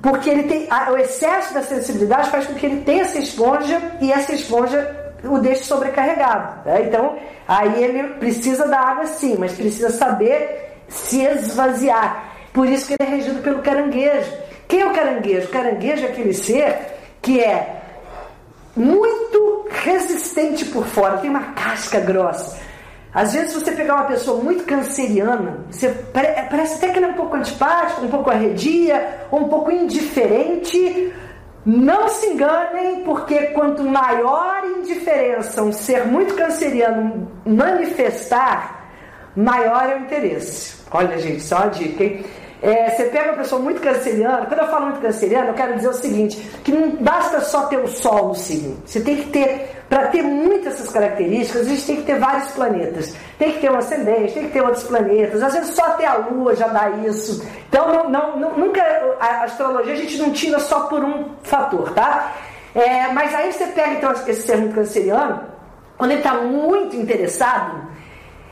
[0.00, 0.68] Porque ele tem.
[0.70, 5.12] A, o excesso da sensibilidade faz com que ele tenha essa esponja e essa esponja
[5.24, 6.64] o deixe sobrecarregado.
[6.64, 6.84] Né?
[6.84, 7.16] Então,
[7.48, 12.32] aí ele precisa da água sim, mas precisa saber se esvaziar.
[12.52, 14.32] Por isso que ele é regido pelo caranguejo.
[14.68, 15.48] Quem é o caranguejo?
[15.48, 16.76] O caranguejo é aquele ser
[17.20, 17.80] que é
[18.76, 22.58] muito resistente por fora, tem uma casca grossa.
[23.12, 27.14] Às vezes você pegar uma pessoa muito canceriana, você parece até que ela é um
[27.14, 31.12] pouco antipática, um pouco arredia, um pouco indiferente.
[31.64, 38.90] Não se enganem, porque quanto maior indiferença um ser muito canceriano manifestar,
[39.36, 40.74] maior é o interesse.
[40.90, 42.24] Olha, gente, só uma dica, hein?
[42.62, 45.88] É, você pega uma pessoa muito canceriana, quando eu falo muito canceriana, eu quero dizer
[45.88, 48.76] o seguinte, que não basta só ter o Sol no signo.
[48.86, 52.50] Você tem que ter, para ter muitas dessas características, a gente tem que ter vários
[52.52, 53.14] planetas.
[53.38, 55.42] Tem que ter um ascendente, tem que ter outros planetas.
[55.42, 57.46] Às vezes só ter a Lua já dá isso.
[57.68, 58.82] Então, não, não, nunca,
[59.20, 62.32] a astrologia a gente não tira só por um fator, tá?
[62.74, 65.42] É, mas aí você pega então esse ser muito canceriano,
[65.96, 67.88] quando ele está muito interessado,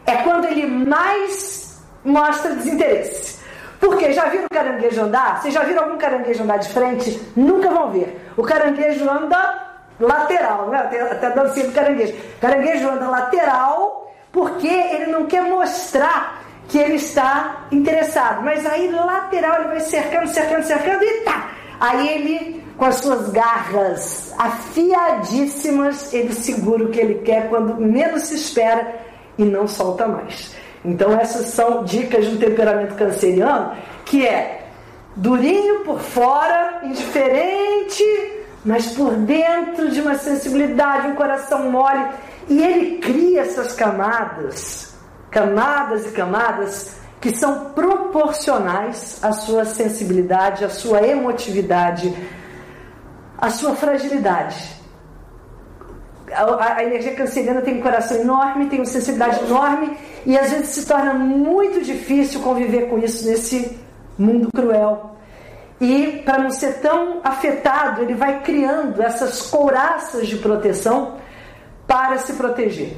[0.06, 3.40] é quando ele mais mostra desinteresse.
[3.82, 5.42] Porque já viram caranguejo andar?
[5.42, 7.20] Vocês já viram algum caranguejo andar de frente?
[7.34, 8.30] Nunca vão ver.
[8.36, 10.78] O caranguejo anda lateral, né?
[10.78, 12.14] Até, até dancinha do caranguejo.
[12.14, 18.44] O caranguejo anda lateral porque ele não quer mostrar que ele está interessado.
[18.44, 21.50] Mas aí lateral ele vai cercando, cercando, cercando e tá!
[21.80, 28.28] Aí ele, com as suas garras afiadíssimas, ele segura o que ele quer quando menos
[28.28, 28.94] se espera
[29.36, 30.54] e não solta mais.
[30.84, 34.66] Então essas são dicas um temperamento canceriano que é
[35.14, 38.04] durinho por fora, indiferente,
[38.64, 42.04] mas por dentro de uma sensibilidade, um coração mole.
[42.48, 44.94] E ele cria essas camadas,
[45.30, 52.12] camadas e camadas que são proporcionais à sua sensibilidade, à sua emotividade,
[53.38, 54.82] à sua fragilidade.
[56.32, 60.68] A, a, energia canceriana tem um coração enorme, tem uma sensibilidade enorme e às vezes
[60.68, 63.78] se torna muito difícil conviver com isso nesse
[64.18, 65.16] mundo cruel.
[65.80, 71.16] E para não ser tão afetado, ele vai criando essas couraças de proteção
[71.86, 72.96] para se proteger.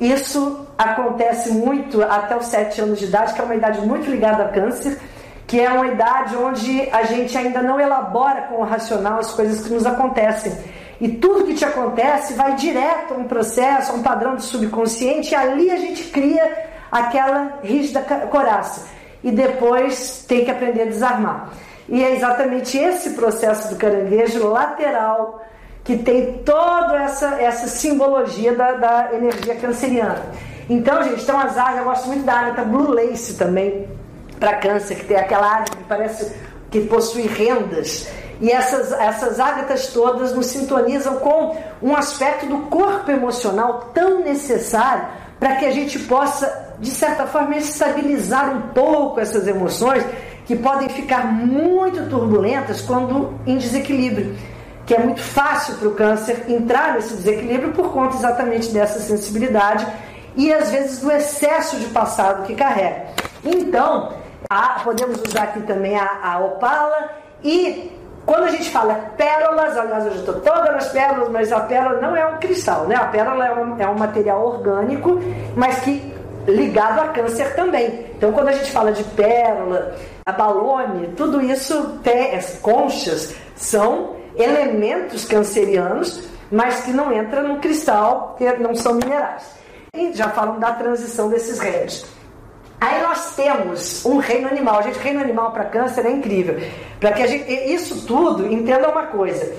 [0.00, 4.44] Isso acontece muito até os sete anos de idade, que é uma idade muito ligada
[4.44, 4.98] a câncer,
[5.46, 9.66] que é uma idade onde a gente ainda não elabora com o racional as coisas
[9.66, 10.52] que nos acontecem.
[11.00, 15.32] E tudo que te acontece vai direto a um processo, a um padrão do subconsciente,
[15.32, 18.86] e ali a gente cria aquela rígida coraça.
[19.22, 21.50] E depois tem que aprender a desarmar.
[21.88, 25.42] E é exatamente esse processo do caranguejo lateral
[25.84, 30.20] que tem toda essa, essa simbologia da, da energia canceriana.
[30.68, 33.86] Então, gente, então as áreas, eu gosto muito da área Blue Lace também,
[34.40, 36.32] para câncer, que tem aquela área que parece
[36.72, 38.08] que possui rendas.
[38.40, 45.06] E essas, essas ágatas todas nos sintonizam com um aspecto do corpo emocional tão necessário
[45.40, 50.04] para que a gente possa, de certa forma, estabilizar um pouco essas emoções
[50.44, 54.36] que podem ficar muito turbulentas quando em desequilíbrio
[54.86, 59.84] que é muito fácil para o câncer entrar nesse desequilíbrio por conta exatamente dessa sensibilidade
[60.36, 63.06] e às vezes do excesso de passado que carrega.
[63.44, 64.12] Então,
[64.48, 67.10] a, podemos usar aqui também a, a opala
[67.42, 67.90] e
[68.26, 72.16] quando a gente fala pérolas, aliás, eu estou todas nas pérolas, mas a pérola não
[72.16, 72.96] é um cristal, né?
[72.96, 75.20] A pérola é um, é um material orgânico,
[75.54, 76.12] mas que
[76.46, 78.06] ligado a câncer também.
[78.16, 84.16] Então, quando a gente fala de pérola, a balone, tudo isso, tem, as conchas, são
[84.36, 89.44] elementos cancerianos, mas que não entram no cristal, porque não são minerais.
[89.94, 92.04] E já falam da transição desses reinos.
[92.80, 94.82] Aí nós temos um reino animal.
[94.82, 96.60] Gente, reino animal para câncer é incrível.
[97.00, 99.54] Para que gente, isso tudo, entenda uma coisa.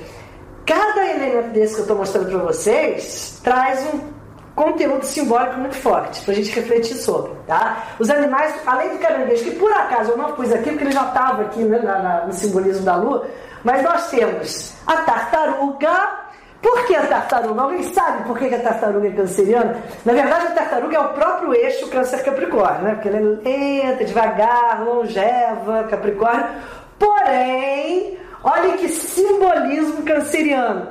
[0.65, 4.17] Cada elemento desse que eu estou mostrando para vocês traz um
[4.53, 7.31] conteúdo simbólico muito forte para a gente refletir sobre.
[7.45, 7.83] Tá?
[7.99, 11.05] Os animais, além do caranguejo, que por acaso eu não pus aqui, porque ele já
[11.07, 13.27] estava aqui né, na, na, no simbolismo da lua,
[13.63, 16.26] mas nós temos a tartaruga.
[16.67, 17.61] Por que a tartaruga?
[17.61, 19.77] Alguém sabe por que a tartaruga é canceriana?
[20.03, 22.93] Na verdade, a tartaruga é o próprio eixo câncer-capricórnio, né?
[22.95, 26.45] Porque ela é lenta, devagar, longeva, capricórnio.
[26.99, 30.89] Porém, olha que simbolismo canceriano.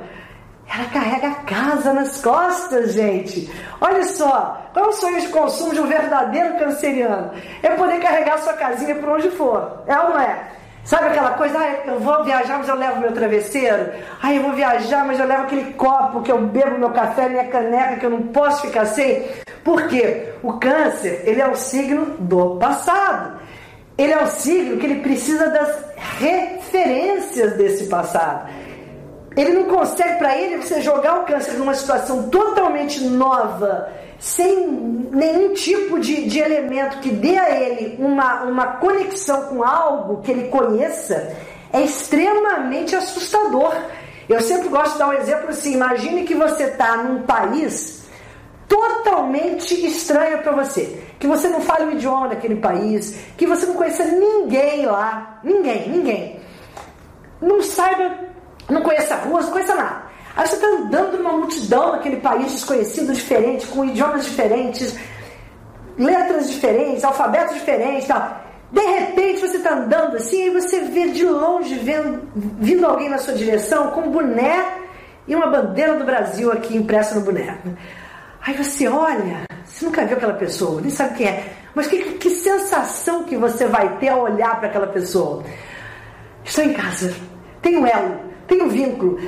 [0.67, 3.53] Ela carrega a casa nas costas, gente.
[3.79, 7.33] Olha só, qual é o sonho de consumo de um verdadeiro canceriano?
[7.63, 9.83] É poder carregar sua casinha por onde for.
[9.87, 10.56] É ou não é?
[10.87, 13.91] Sabe aquela coisa, ah, eu vou viajar, mas eu levo meu travesseiro.
[14.23, 17.49] Ah, eu vou viajar, mas eu levo aquele copo que eu bebo meu café, minha
[17.49, 19.25] caneca, que eu não posso ficar sem.
[19.65, 20.33] Por quê?
[20.45, 23.41] O câncer, ele é o signo do passado.
[23.99, 25.77] Ele é o signo que ele precisa das
[26.21, 28.49] referências desse passado.
[29.37, 34.67] Ele não consegue, para ele, você jogar o câncer numa situação totalmente nova, sem
[35.13, 40.31] nenhum tipo de, de elemento que dê a ele uma, uma conexão com algo que
[40.31, 41.37] ele conheça,
[41.73, 43.75] é extremamente assustador.
[44.27, 48.07] Eu sempre gosto de dar um exemplo assim: imagine que você está num país
[48.67, 53.75] totalmente estranho para você, que você não fale o idioma daquele país, que você não
[53.75, 56.41] conheça ninguém lá, ninguém, ninguém,
[57.41, 58.26] não saiba,
[58.69, 60.03] não conheça ruas, não conheça nada.
[60.37, 64.97] Aí você está andando numa multidão naquele país desconhecido, diferente, com idiomas diferentes,
[65.99, 68.45] letras diferentes, alfabetos diferentes tal.
[68.71, 73.19] De repente você está andando assim e você vê de longe vendo, vindo alguém na
[73.19, 74.65] sua direção com um boné
[75.27, 77.59] e uma bandeira do Brasil aqui impressa no boné.
[78.43, 82.31] Aí você olha, você nunca viu aquela pessoa, nem sabe quem é, mas que, que
[82.31, 85.43] sensação que você vai ter ao olhar para aquela pessoa?
[86.45, 87.15] Estou em casa,
[87.63, 89.19] tenho elo, tenho vínculo.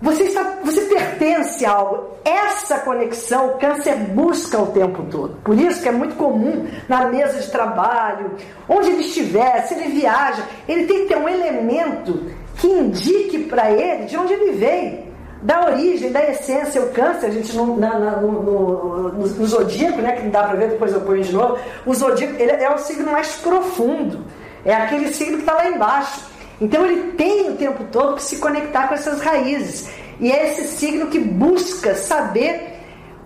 [0.00, 2.08] Você, está, você pertence a algo.
[2.24, 5.36] Essa conexão o câncer busca o tempo todo.
[5.42, 8.32] Por isso que é muito comum na mesa de trabalho,
[8.68, 13.70] onde ele estiver, se ele viaja, ele tem que ter um elemento que indique para
[13.70, 15.08] ele de onde ele veio.
[15.42, 19.46] Da origem, da essência, o câncer, a gente não, na, na, no, no, no, no,
[19.46, 22.50] zodíaco, né, que não dá para ver, depois eu ponho de novo, o zodíaco ele
[22.50, 24.24] é o signo mais profundo,
[24.64, 26.27] é aquele signo que está lá embaixo.
[26.60, 29.88] Então ele tem o tempo todo que se conectar com essas raízes.
[30.20, 32.74] E é esse signo que busca saber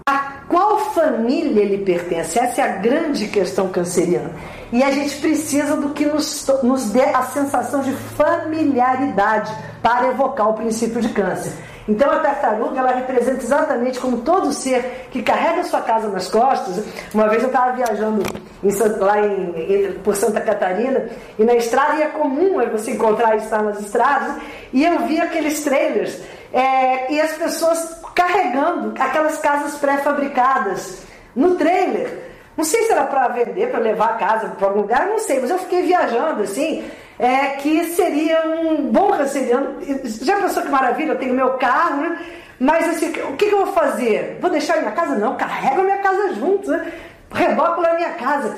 [0.06, 2.38] a qual família ele pertence.
[2.38, 4.32] Essa é a grande questão canceriana.
[4.70, 9.52] E a gente precisa do que nos, nos dê a sensação de familiaridade
[9.82, 11.52] para evocar o princípio de câncer.
[11.88, 16.84] Então a tartaruga ela representa exatamente como todo ser que carrega sua casa nas costas.
[17.12, 18.22] Uma vez eu estava viajando
[18.62, 21.08] em, lá em, por Santa Catarina
[21.38, 24.36] e na estrada e é comum você encontrar estar nas estradas
[24.72, 26.20] e eu vi aqueles trailers
[26.52, 31.02] é, e as pessoas carregando aquelas casas pré-fabricadas
[31.34, 32.30] no trailer.
[32.56, 35.40] Não sei se era para vender, para levar a casa para algum lugar, não sei,
[35.40, 36.84] mas eu fiquei viajando assim,
[37.18, 39.78] é, que seria um bom canceriano.
[40.04, 41.12] Já pensou que maravilha?
[41.12, 42.18] Eu tenho meu carro, né?
[42.60, 44.38] Mas assim, o que, que, eu vou fazer?
[44.40, 45.16] Vou deixar minha casa?
[45.16, 46.92] Não, carrego minha casa junto, né?
[47.32, 48.56] Reboco na minha casa.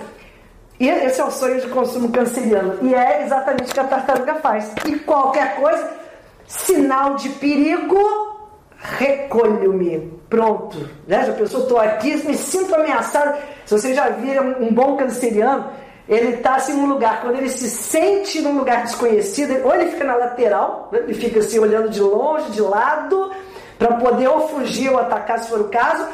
[0.78, 2.78] E esse é o sonho de consumo canceriano.
[2.82, 4.72] E é exatamente o que a tartaruga faz.
[4.86, 5.90] E qualquer coisa,
[6.46, 7.98] sinal de perigo,
[8.76, 10.12] recolho-me.
[10.28, 10.88] Pronto.
[11.06, 11.24] Né?
[11.24, 13.38] Já pensou, estou aqui, me sinto ameaçado.
[13.64, 15.70] Se você já viram um bom canceriano,
[16.08, 20.04] ele está assim num lugar, quando ele se sente num lugar desconhecido, ou ele fica
[20.04, 20.98] na lateral, né?
[20.98, 23.30] ele fica assim olhando de longe, de lado,
[23.78, 26.06] para poder ou fugir ou atacar se for o caso,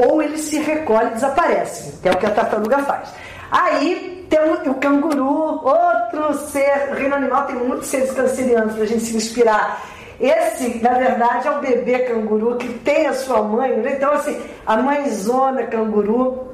[0.00, 3.08] ou ele se recolhe e desaparece, que é o que a tartaruga faz.
[3.50, 4.38] Aí tem
[4.70, 9.16] o, canguru, outro ser, o reino animal tem muitos seres cancerianos para a gente se
[9.16, 9.82] inspirar.
[10.20, 13.76] Esse, na verdade, é o bebê canguru que tem a sua mãe.
[13.76, 13.94] Né?
[13.96, 16.48] Então, assim, a mãezona canguru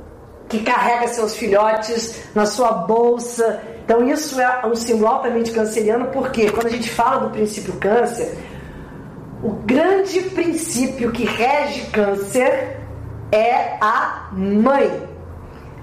[0.49, 3.61] que carrega seus filhotes na sua bolsa.
[3.85, 8.37] Então, isso é um símbolo altamente canceriano, porque quando a gente fala do princípio câncer,
[9.43, 12.84] o grande princípio que rege câncer
[13.35, 15.09] é a mãe.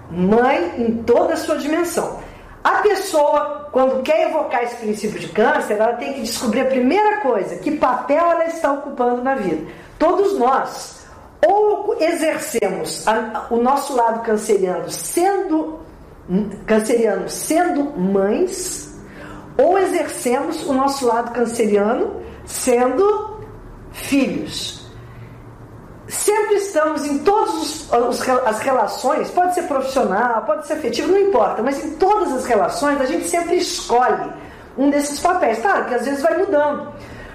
[0.10, 2.20] Mãe em toda a sua dimensão.
[2.64, 7.18] A pessoa, quando quer evocar esse princípio de câncer, ela tem que descobrir a primeira
[7.18, 9.66] coisa: que papel ela está ocupando na vida.
[9.98, 11.06] Todos nós,
[11.46, 15.80] ou exercemos a, o nosso lado canceriano sendo
[16.66, 18.96] canceriano sendo mães,
[19.58, 23.42] ou exercemos o nosso lado canceriano sendo
[23.92, 24.81] filhos
[26.12, 27.90] sempre estamos em todas
[28.46, 33.00] as relações, pode ser profissional, pode ser afetivo, não importa, mas em todas as relações
[33.00, 34.30] a gente sempre escolhe
[34.78, 35.60] um desses papéis.
[35.60, 36.92] Claro que às vezes vai mudando.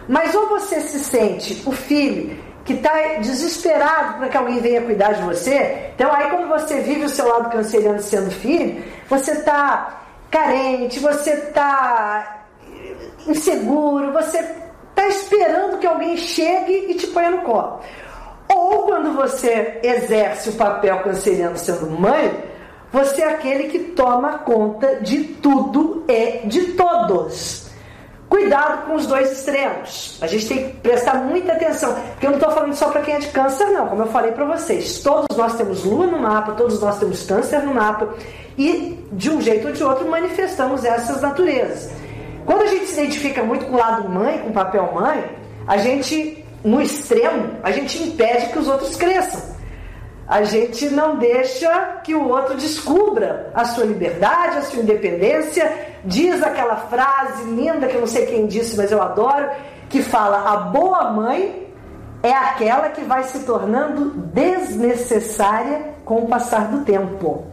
[0.06, 5.12] Mas ou você se sente o filho que está desesperado para que alguém venha cuidar
[5.12, 10.02] de você, então aí quando você vive o seu lado canceriano sendo filho, você está
[10.30, 12.44] carente, você está
[13.26, 17.80] inseguro, você está esperando que alguém chegue e te ponha no colo.
[18.48, 22.44] Ou quando você exerce o papel canceriano sendo mãe,
[22.92, 27.66] você é aquele que toma conta de tudo e de todos.
[28.28, 30.18] Cuidado com os dois extremos.
[30.20, 33.14] A gente tem que prestar muita atenção, porque eu não estou falando só para quem
[33.14, 33.86] é de câncer, não.
[33.86, 37.62] Como eu falei para vocês, todos nós temos lua no mapa, todos nós temos câncer
[37.62, 38.14] no mapa,
[38.58, 41.92] e de um jeito ou de outro manifestamos essas naturezas.
[42.44, 45.24] Quando a gente se identifica muito com o lado mãe, com o papel mãe,
[45.66, 49.54] a gente no extremo, a gente impede que os outros cresçam.
[50.26, 55.72] A gente não deixa que o outro descubra a sua liberdade, a sua independência.
[56.04, 59.48] Diz aquela frase linda que eu não sei quem disse, mas eu adoro,
[59.88, 61.72] que fala: a boa mãe
[62.20, 67.44] é aquela que vai se tornando desnecessária com o passar do tempo.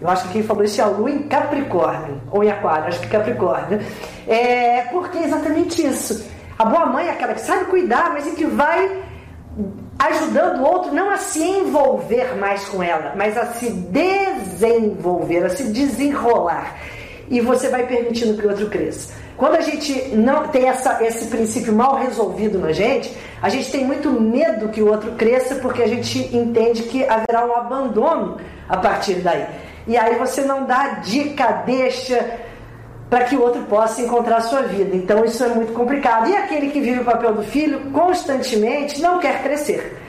[0.00, 3.00] Eu acho que quem falou isso é a Lua em Capricórnio, ou em Aquário, acho
[3.00, 3.80] que Capricórnio.
[4.28, 6.30] É porque é exatamente isso.
[6.62, 9.02] A boa mãe é aquela que sabe cuidar, mas e que vai
[9.98, 15.50] ajudando o outro não a se envolver mais com ela, mas a se desenvolver, a
[15.50, 16.76] se desenrolar.
[17.28, 19.12] E você vai permitindo que o outro cresça.
[19.36, 23.84] Quando a gente não tem essa, esse princípio mal resolvido na gente, a gente tem
[23.84, 28.36] muito medo que o outro cresça porque a gente entende que haverá um abandono
[28.68, 29.46] a partir daí.
[29.88, 32.24] E aí você não dá dica, deixa,
[33.12, 34.96] para que o outro possa encontrar a sua vida.
[34.96, 36.30] Então isso é muito complicado.
[36.30, 40.00] E aquele que vive o papel do filho constantemente não quer crescer.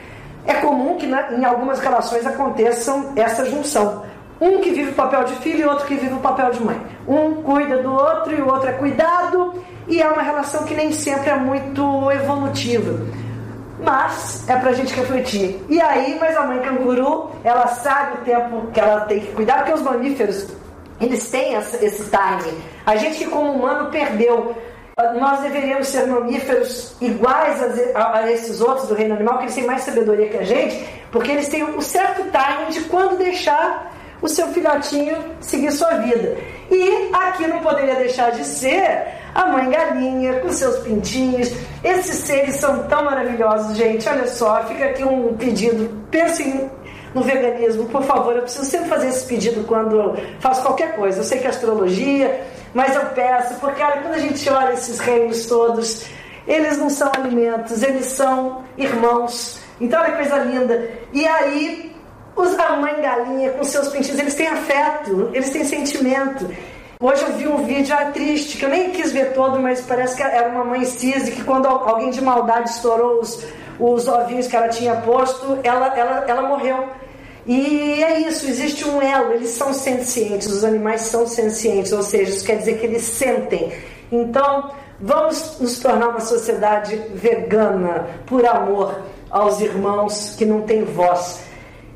[0.46, 4.06] É comum que na, em algumas relações aconteçam essa junção.
[4.40, 6.80] Um que vive o papel de filho e outro que vive o papel de mãe.
[7.06, 9.52] Um cuida do outro e o outro é cuidado,
[9.86, 13.06] e é uma relação que nem sempre é muito evolutiva.
[13.80, 15.62] Mas é pra gente refletir.
[15.68, 19.58] E aí, mas a mãe canguru, ela sabe o tempo que ela tem que cuidar,
[19.58, 20.46] porque os mamíferos
[21.00, 22.62] eles têm esse time.
[22.86, 24.54] A gente que como humano perdeu.
[25.18, 27.60] Nós deveríamos ser mamíferos iguais
[27.96, 31.32] a, esses outros do reino animal, que eles têm mais sabedoria que a gente, porque
[31.32, 33.92] eles têm um certo time de quando deixar
[34.22, 36.36] o seu filhotinho seguir sua vida.
[36.70, 41.52] E aqui não poderia deixar de ser a mãe galinha com seus pintinhos.
[41.82, 44.08] Esses seres são tão maravilhosos, gente.
[44.08, 45.90] Olha só, fica aqui um pedido.
[46.10, 46.70] Pensem
[47.14, 51.20] no veganismo, por favor, eu preciso sempre fazer esse pedido quando faço qualquer coisa.
[51.20, 52.44] Eu sei que é astrologia,
[52.74, 56.06] mas eu peço, porque olha, quando a gente olha esses reinos todos,
[56.46, 59.60] eles não são alimentos, eles são irmãos.
[59.80, 60.90] Então olha que coisa linda.
[61.12, 61.94] E aí,
[62.34, 66.48] os, a mãe galinha com seus pintinhos, eles têm afeto, eles têm sentimento.
[67.00, 70.16] Hoje eu vi um vídeo ah, triste, que eu nem quis ver todo, mas parece
[70.16, 73.44] que era uma mãe cis que quando alguém de maldade estourou os,
[73.78, 76.88] os ovinhos que ela tinha posto, ela, ela, ela morreu.
[77.46, 82.30] E é isso, existe um elo, eles são sencientes, os animais são sencientes, ou seja,
[82.30, 83.70] isso quer dizer que eles sentem.
[84.10, 91.42] Então, vamos nos tornar uma sociedade vegana, por amor aos irmãos que não têm voz.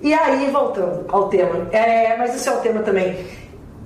[0.03, 3.25] E aí, voltando ao tema, é, mas esse é o tema também,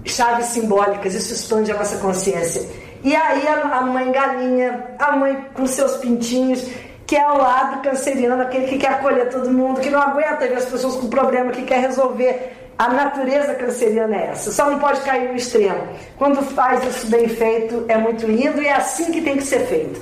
[0.05, 2.69] chaves simbólicas, isso expande a nossa consciência.
[3.05, 6.65] E aí a mãe galinha, a mãe com seus pintinhos,
[7.13, 10.55] que é o lado canceriano, aquele que quer acolher todo mundo, que não aguenta ver
[10.55, 12.71] as pessoas com problema, que quer resolver.
[12.79, 15.89] A natureza canceriana é essa, só não pode cair no extremo.
[16.17, 19.67] Quando faz isso bem feito, é muito lindo e é assim que tem que ser
[19.67, 20.01] feito.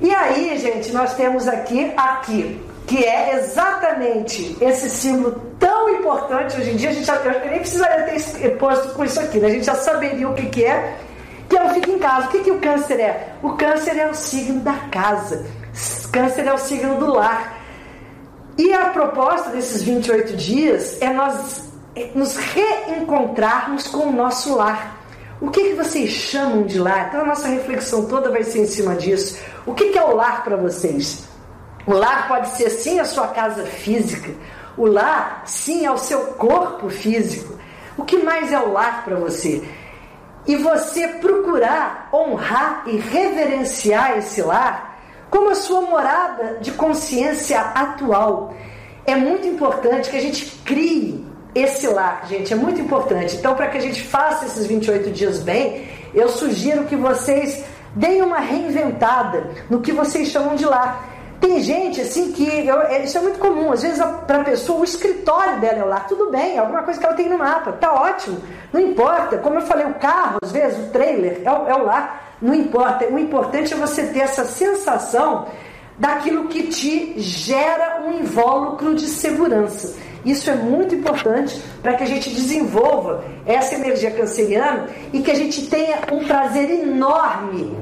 [0.00, 6.70] E aí, gente, nós temos aqui, aqui, que é exatamente esse símbolo tão importante hoje
[6.70, 6.90] em dia.
[6.90, 9.48] A gente já, eu nem precisaria ter posto com isso aqui, né?
[9.48, 10.94] a gente já saberia o que, que é,
[11.48, 12.28] que é o fica em casa.
[12.28, 13.30] O que, que o câncer é?
[13.42, 15.44] O câncer é o signo da casa.
[16.10, 17.58] Câncer é o signo do lar.
[18.58, 21.70] E a proposta desses 28 dias é nós
[22.14, 24.98] nos reencontrarmos com o nosso lar.
[25.40, 27.08] O que, que vocês chamam de lar?
[27.08, 29.38] Então a nossa reflexão toda vai ser em cima disso.
[29.64, 31.24] O que, que é o lar para vocês?
[31.86, 34.30] O lar pode ser sim a sua casa física.
[34.76, 37.58] O lar, sim, é o seu corpo físico.
[37.96, 39.62] O que mais é o lar para você?
[40.46, 44.89] E você procurar honrar e reverenciar esse lar
[45.30, 48.54] como a sua morada de consciência atual.
[49.06, 51.24] É muito importante que a gente crie
[51.54, 53.36] esse lar, gente, é muito importante.
[53.36, 57.64] Então, para que a gente faça esses 28 dias bem, eu sugiro que vocês
[57.94, 61.08] deem uma reinventada no que vocês chamam de lar.
[61.40, 62.66] Tem gente assim que.
[62.66, 63.72] Eu, é, isso é muito comum.
[63.72, 66.06] Às vezes, para a pessoa, o escritório dela é o lar.
[66.06, 67.72] Tudo bem, é alguma coisa que ela tem no mapa.
[67.72, 68.40] Tá ótimo.
[68.72, 69.38] Não importa.
[69.38, 72.36] Como eu falei, o carro, às vezes, o trailer, é o, é o lar.
[72.42, 73.06] Não importa.
[73.06, 75.46] O importante é você ter essa sensação
[75.98, 79.96] daquilo que te gera um invólucro de segurança.
[80.24, 85.34] Isso é muito importante para que a gente desenvolva essa energia canceriana e que a
[85.34, 87.76] gente tenha um prazer enorme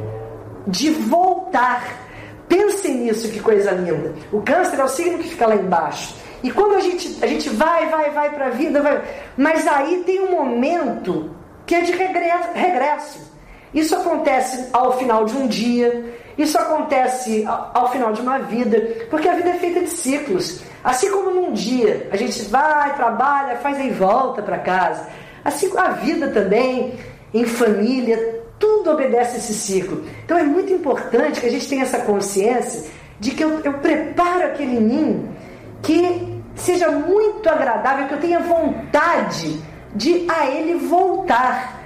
[0.66, 2.07] de voltar.
[2.48, 4.14] Pensem nisso, que coisa linda.
[4.32, 6.14] O câncer é o signo que fica lá embaixo.
[6.42, 9.02] E quando a gente, a gente vai, vai, vai para a vida, vai,
[9.36, 11.30] mas aí tem um momento
[11.66, 13.28] que é de regresso.
[13.74, 18.80] Isso acontece ao final de um dia, isso acontece ao final de uma vida,
[19.10, 20.62] porque a vida é feita de ciclos.
[20.82, 25.08] Assim como num dia a gente vai, trabalha, faz e volta para casa,
[25.44, 26.94] assim a vida também,
[27.34, 30.04] em família, tudo obedece esse ciclo.
[30.24, 32.90] Então é muito importante que a gente tenha essa consciência
[33.20, 35.34] de que eu, eu preparo aquele ninho
[35.82, 39.62] que seja muito agradável, que eu tenha vontade
[39.94, 41.78] de a ele voltar.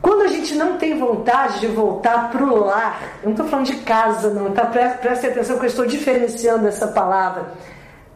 [0.00, 3.66] Quando a gente não tem vontade de voltar para o lar, eu não estou falando
[3.66, 4.64] de casa, não, tá?
[4.66, 7.52] Preste atenção que eu estou diferenciando essa palavra.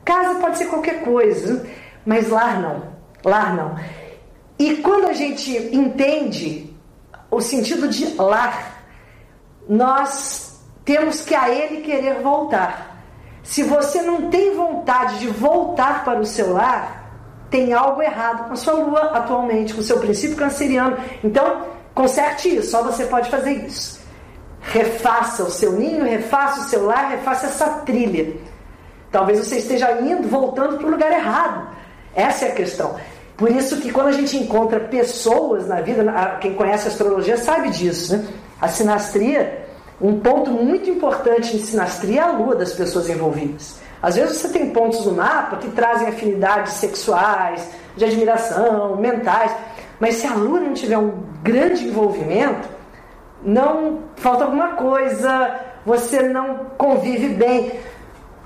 [0.05, 1.67] Casa pode ser qualquer coisa,
[2.05, 2.83] mas lar não.
[3.25, 3.75] Lar não.
[4.59, 6.74] E quando a gente entende
[7.35, 8.85] o sentido de lar,
[9.69, 13.03] nós temos que a ele querer voltar.
[13.43, 17.05] Se você não tem vontade de voltar para o seu lar,
[17.51, 20.97] tem algo errado com a sua lua atualmente, com o seu princípio canceriano.
[21.23, 21.63] Então,
[21.95, 24.01] conserte isso, só você pode fazer isso.
[24.61, 28.35] Refaça o seu ninho, refaça o seu lar, refaça essa trilha.
[29.13, 31.69] Talvez você esteja indo, voltando para o lugar errado.
[32.15, 32.97] Essa é a questão.
[33.37, 36.05] Por isso que quando a gente encontra pessoas na vida,
[36.41, 38.27] quem conhece astrologia sabe disso, né?
[38.61, 39.67] A sinastria,
[40.01, 43.77] um ponto muito importante em sinastria é a lua das pessoas envolvidas.
[44.01, 49.51] Às vezes você tem pontos no mapa que trazem afinidades sexuais, de admiração, mentais,
[49.99, 51.13] mas se a lua não tiver um
[51.43, 52.69] grande envolvimento,
[53.43, 57.73] não falta alguma coisa, você não convive bem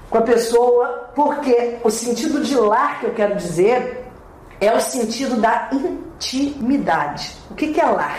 [0.09, 4.08] com a pessoa, porque o sentido de lar que eu quero dizer
[4.61, 7.37] é o sentido da intimidade.
[7.51, 8.19] O que é lar?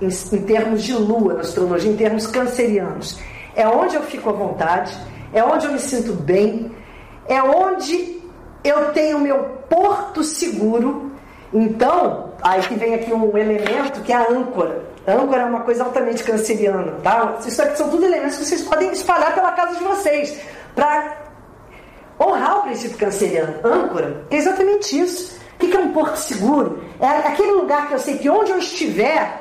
[0.00, 3.18] Em, em termos de lua, na astrologia, em termos cancerianos.
[3.54, 4.96] É onde eu fico à vontade,
[5.32, 6.72] é onde eu me sinto bem,
[7.28, 8.20] é onde
[8.62, 11.12] eu tenho meu porto seguro.
[11.52, 14.82] Então, aí que vem aqui um elemento que é a âncora.
[15.06, 17.36] A âncora é uma coisa altamente canceriana, tá?
[17.46, 20.40] Isso aqui são tudo elementos que vocês podem espalhar pela casa de vocês
[20.74, 21.18] para
[22.18, 23.54] honrar o princípio canceriano.
[23.62, 25.43] Âncora é exatamente isso.
[25.54, 26.82] O que é um porto seguro?
[27.00, 29.40] É aquele lugar que eu sei que onde eu estiver,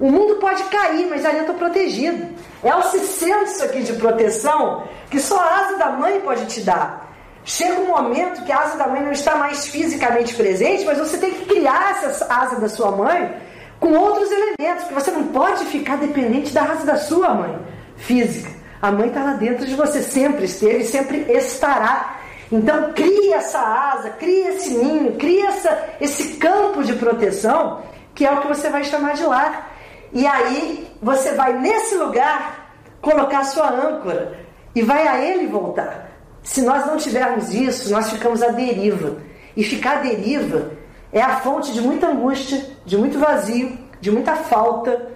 [0.00, 2.28] O mundo pode cair, mas ali eu estou protegido.
[2.62, 7.08] É o senso aqui de proteção que só a asa da mãe pode te dar.
[7.44, 11.18] Chega um momento que a asa da mãe não está mais fisicamente presente, mas você
[11.18, 13.34] tem que criar essa asa da sua mãe
[13.80, 17.58] com outros elementos, porque você não pode ficar dependente da asa da sua mãe
[17.96, 18.50] física.
[18.80, 22.17] A mãe está lá dentro de você, sempre esteve, sempre estará.
[22.50, 27.82] Então cria essa asa, cria esse ninho, cria essa, esse campo de proteção,
[28.14, 29.76] que é o que você vai chamar de lar.
[30.12, 32.72] E aí você vai nesse lugar
[33.02, 34.38] colocar sua âncora
[34.74, 36.08] e vai a ele voltar.
[36.42, 39.18] Se nós não tivermos isso, nós ficamos à deriva.
[39.54, 40.70] E ficar à deriva
[41.12, 45.10] é a fonte de muita angústia, de muito vazio, de muita falta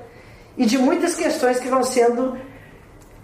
[0.58, 2.36] e de muitas questões que vão sendo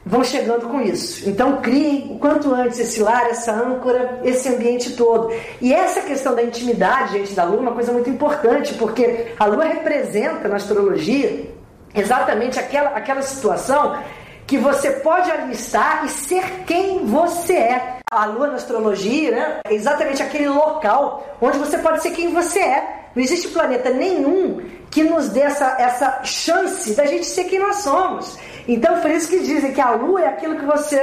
[0.04, 1.28] vão chegando com isso.
[1.28, 5.32] Então criem o quanto antes esse lar, essa âncora, esse ambiente todo.
[5.60, 9.44] E essa questão da intimidade, gente, da lua é uma coisa muito importante, porque a
[9.46, 11.50] lua representa na astrologia
[11.94, 13.98] exatamente aquela, aquela situação
[14.46, 17.98] que você pode ali estar e ser quem você é.
[18.10, 22.60] A lua na astrologia né, é exatamente aquele local onde você pode ser quem você
[22.60, 23.07] é.
[23.18, 24.62] Não existe planeta nenhum
[24.92, 28.38] que nos dê essa, essa chance da gente ser quem nós somos.
[28.68, 30.96] Então, por isso que dizem que a lua é aquilo que você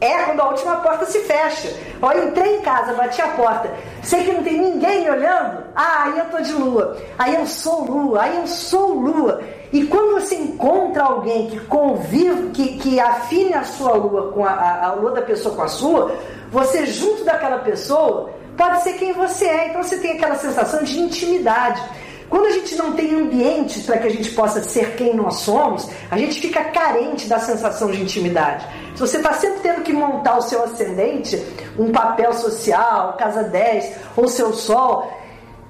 [0.00, 1.72] é quando a última porta se fecha.
[2.02, 3.70] Olha, entrei em casa, bati a porta,
[4.02, 7.46] sei que não tem ninguém me olhando, ah, aí eu tô de lua, aí eu
[7.46, 9.40] sou lua, aí eu sou lua.
[9.72, 14.50] E quando você encontra alguém que convive, que, que afine a sua lua com a,
[14.50, 16.16] a, a lua da pessoa com a sua,
[16.50, 19.68] você junto daquela pessoa pode ser quem você é.
[19.68, 21.82] Então você tem aquela sensação de intimidade.
[22.28, 25.88] Quando a gente não tem ambientes para que a gente possa ser quem nós somos,
[26.10, 28.66] a gente fica carente da sensação de intimidade.
[28.94, 31.40] Se você está sempre tendo que montar o seu ascendente,
[31.78, 35.12] um papel social, casa 10, ou seu sol,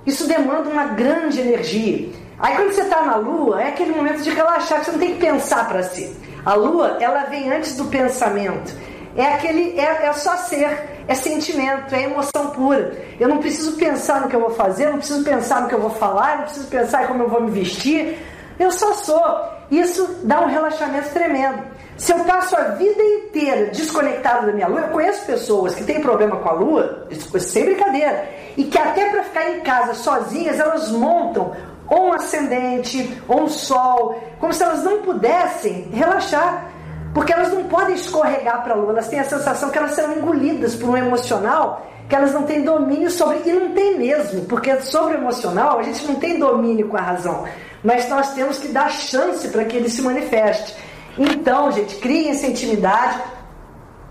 [0.07, 2.09] isso demanda uma grande energia.
[2.39, 5.14] Aí quando você está na lua, é aquele momento de relaxar, que você não tem
[5.14, 6.14] que pensar para si.
[6.45, 8.74] A lua, ela vem antes do pensamento.
[9.17, 12.97] É aquele, é, é só ser é sentimento, é emoção pura.
[13.21, 15.81] Eu não preciso pensar no que eu vou fazer, não preciso pensar no que eu
[15.81, 18.19] vou falar, não preciso pensar em como eu vou me vestir.
[18.59, 19.23] Eu só sou.
[19.71, 21.62] Isso dá um relaxamento tremendo.
[21.97, 26.01] Se eu passo a vida inteira desconectado da minha lua, eu conheço pessoas que têm
[26.01, 27.09] problema com a lua,
[27.39, 31.55] sem brincadeira, e que até para ficar em casa sozinhas, elas montam
[31.89, 36.71] ou um ascendente, ou um sol, como se elas não pudessem relaxar.
[37.15, 40.19] Porque elas não podem escorregar para a lua, elas têm a sensação que elas serão
[40.19, 44.79] engolidas por um emocional que elas não têm domínio sobre, e não tem mesmo, porque
[44.83, 47.45] sobre o emocional a gente não tem domínio com a razão,
[47.83, 50.77] mas nós temos que dar chance para que ele se manifeste.
[51.17, 53.21] Então, gente, criem essa intimidade,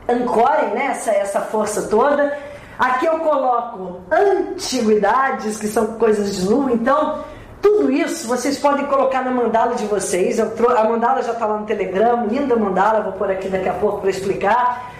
[0.09, 2.35] ancorem né, essa, essa força toda.
[2.79, 7.23] Aqui eu coloco antiguidades, que são coisas de lua, então
[7.63, 10.37] tudo isso vocês podem colocar na mandala de vocês.
[10.37, 14.01] A mandala já está lá no Telegram, linda mandala, vou pôr aqui daqui a pouco
[14.01, 14.93] para explicar.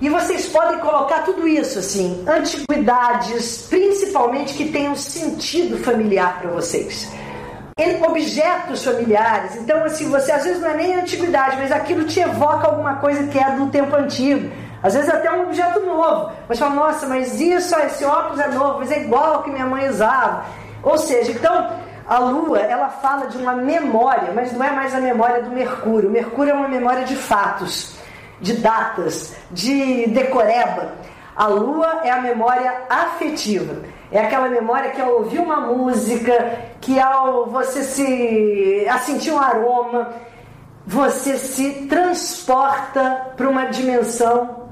[0.00, 7.10] E vocês podem colocar tudo isso, assim, antiguidades, principalmente que tenham sentido familiar para vocês.
[8.06, 9.56] Objetos familiares.
[9.56, 13.26] Então, assim, você às vezes não é nem antiguidade, mas aquilo te evoca alguma coisa
[13.26, 14.50] que é do tempo antigo.
[14.82, 16.30] Às vezes até um objeto novo.
[16.48, 19.66] Mas fala, nossa, mas isso, esse óculos é novo, mas é igual ao que minha
[19.66, 20.44] mãe usava.
[20.82, 25.00] Ou seja, então a Lua, ela fala de uma memória, mas não é mais a
[25.00, 26.08] memória do Mercúrio.
[26.08, 27.96] O Mercúrio é uma memória de fatos,
[28.40, 30.92] de datas, de decoreba.
[31.34, 33.82] A Lua é a memória afetiva.
[34.10, 36.32] É aquela memória que ao ouvir uma música,
[36.80, 40.10] que ao você se a sentir um aroma,
[40.86, 44.65] você se transporta para uma dimensão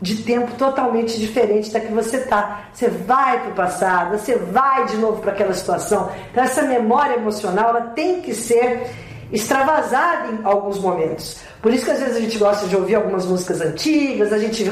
[0.00, 2.66] de tempo totalmente diferente da que você está.
[2.72, 6.10] Você vai para o passado, você vai de novo para aquela situação.
[6.30, 8.90] Então, essa memória emocional ela tem que ser
[9.32, 11.40] extravasada em alguns momentos.
[11.60, 14.70] Por isso que às vezes a gente gosta de ouvir algumas músicas antigas, a gente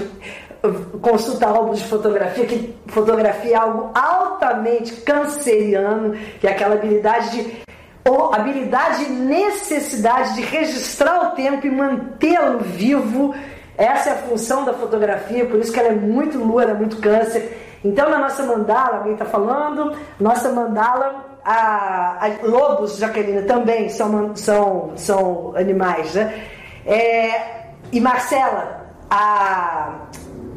[1.01, 7.65] consulta álbuns de fotografia, que fotografia é algo altamente canceriano, que é aquela habilidade de
[8.07, 13.35] ou habilidade e necessidade de registrar o tempo e mantê-lo vivo
[13.77, 16.75] essa é a função da fotografia, por isso que ela é muito lua, ela é
[16.75, 17.79] muito câncer.
[17.85, 24.35] Então, na nossa mandala, alguém está falando, nossa mandala, a, a, lobos, Jaqueline, também são,
[24.35, 26.43] são, são animais, né?
[26.87, 29.93] É, e Marcela, a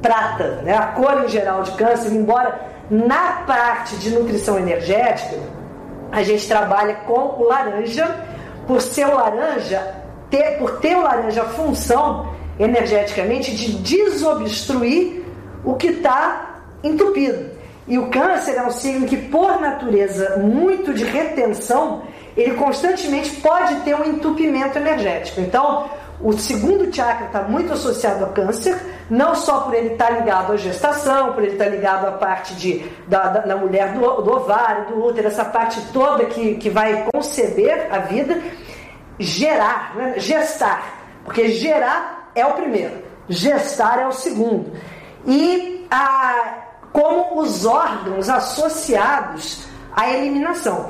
[0.02, 0.76] prata, né?
[0.76, 2.60] a cor em geral de câncer, embora
[2.90, 5.38] na parte de nutrição energética,
[6.12, 8.16] a gente trabalha com o laranja,
[8.66, 9.96] por ser o laranja,
[10.30, 15.24] ter, por ter o laranja a função energeticamente de desobstruir
[15.64, 17.58] o que está entupido.
[17.88, 22.04] E o câncer é um signo que, por natureza, muito de retenção,
[22.36, 25.40] ele constantemente pode ter um entupimento energético.
[25.40, 25.90] Então,
[26.20, 28.78] o segundo chakra está muito associado ao câncer,
[29.10, 32.12] não só por ele estar tá ligado à gestação, por ele estar tá ligado à
[32.12, 36.56] parte de, da, da, da mulher do, do, ovário, do útero, essa parte toda que,
[36.56, 38.42] que vai conceber a vida,
[39.20, 40.14] gerar, né?
[40.18, 44.72] gestar, porque gerar é o primeiro, gestar é o segundo.
[45.26, 46.58] E a,
[46.94, 50.90] como os órgãos associados à eliminação.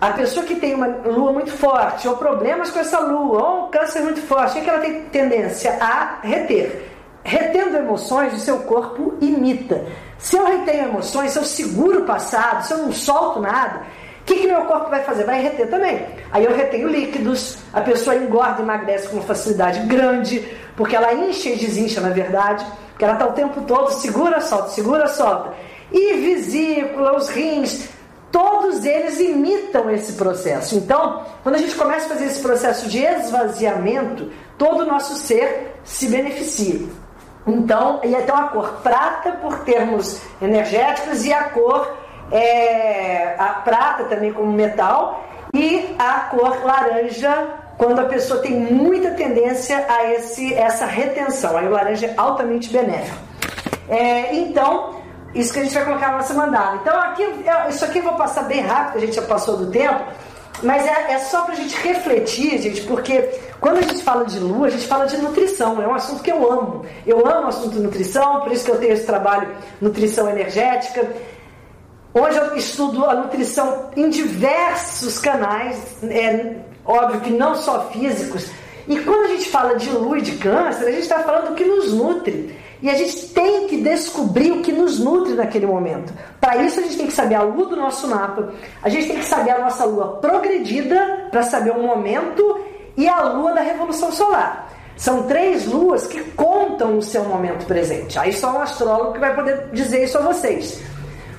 [0.00, 3.70] A pessoa que tem uma lua muito forte, ou problemas com essa lua, ou um
[3.70, 6.90] câncer muito forte, o que ela tem tendência a reter?
[7.22, 9.86] Retendo emoções, o seu corpo imita.
[10.18, 13.82] Se eu retenho emoções, se eu seguro o passado, se eu não solto nada,
[14.24, 15.24] o que, que meu corpo vai fazer?
[15.24, 16.02] Vai reter também.
[16.32, 21.12] Aí eu retenho líquidos, a pessoa engorda e emagrece com uma facilidade grande, porque ela
[21.12, 25.52] enche e desincha, na verdade, porque ela está o tempo todo segura, solta, segura, solta.
[25.92, 27.90] E vesícula, os rins,
[28.32, 30.74] todos eles imitam esse processo.
[30.74, 35.74] Então, quando a gente começa a fazer esse processo de esvaziamento, todo o nosso ser
[35.84, 36.80] se beneficia.
[37.46, 44.04] Então, e então a cor prata por termos energéticos e a cor é, a prata
[44.04, 50.54] também como metal e a cor laranja quando a pessoa tem muita tendência a esse,
[50.54, 51.56] essa retenção.
[51.56, 53.18] Aí o laranja é altamente benéfico.
[53.88, 54.96] É, então,
[55.34, 56.76] isso que a gente vai colocar na nossa mandala.
[56.80, 57.22] Então, aqui,
[57.68, 60.04] isso aqui eu vou passar bem rápido, a gente já passou do tempo,
[60.62, 63.28] mas é, é só para a gente refletir, gente, porque
[63.60, 66.30] quando a gente fala de lua, a gente fala de nutrição, é um assunto que
[66.30, 66.86] eu amo.
[67.06, 69.48] Eu amo o assunto de nutrição, por isso que eu tenho esse trabalho
[69.80, 71.06] nutrição energética.
[72.16, 78.46] Hoje eu estudo a nutrição em diversos canais, é óbvio que não só físicos.
[78.86, 81.54] E quando a gente fala de lua e de câncer, a gente está falando do
[81.56, 82.56] que nos nutre.
[82.80, 86.14] E a gente tem que descobrir o que nos nutre naquele momento.
[86.40, 89.18] Para isso, a gente tem que saber a lua do nosso mapa, a gente tem
[89.18, 92.60] que saber a nossa lua progredida, para saber o momento,
[92.96, 94.72] e a lua da revolução solar.
[94.96, 98.16] São três luas que contam o seu momento presente.
[98.20, 100.80] Aí só um astrólogo que vai poder dizer isso a vocês.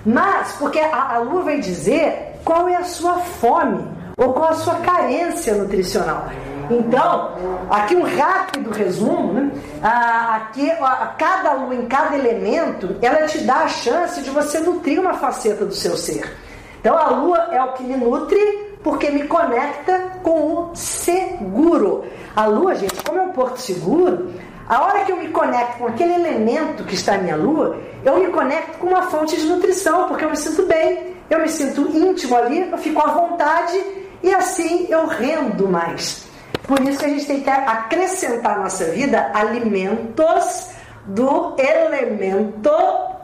[0.05, 3.87] Mas, porque a, a lua vai dizer qual é a sua fome
[4.17, 6.27] ou qual a sua carência nutricional.
[6.69, 7.31] Então,
[7.69, 9.51] aqui um rápido resumo, né?
[9.83, 14.59] ah, aqui a, cada lua em cada elemento, ela te dá a chance de você
[14.59, 16.35] nutrir uma faceta do seu ser.
[16.79, 18.39] Então a lua é o que me nutre
[18.83, 22.05] porque me conecta com o seguro.
[22.35, 24.31] A lua, gente, como é um porto seguro,
[24.67, 28.19] a hora que eu me conecto com aquele elemento que está na minha lua, eu
[28.19, 31.81] me conecto com uma fonte de nutrição, porque eu me sinto bem, eu me sinto
[31.95, 33.79] íntimo ali, eu fico à vontade
[34.23, 36.25] e assim eu rendo mais.
[36.63, 40.69] Por isso que a gente tem que acrescentar à nossa vida alimentos
[41.05, 42.71] do elemento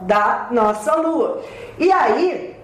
[0.02, 1.42] da nossa lua.
[1.76, 2.56] E aí,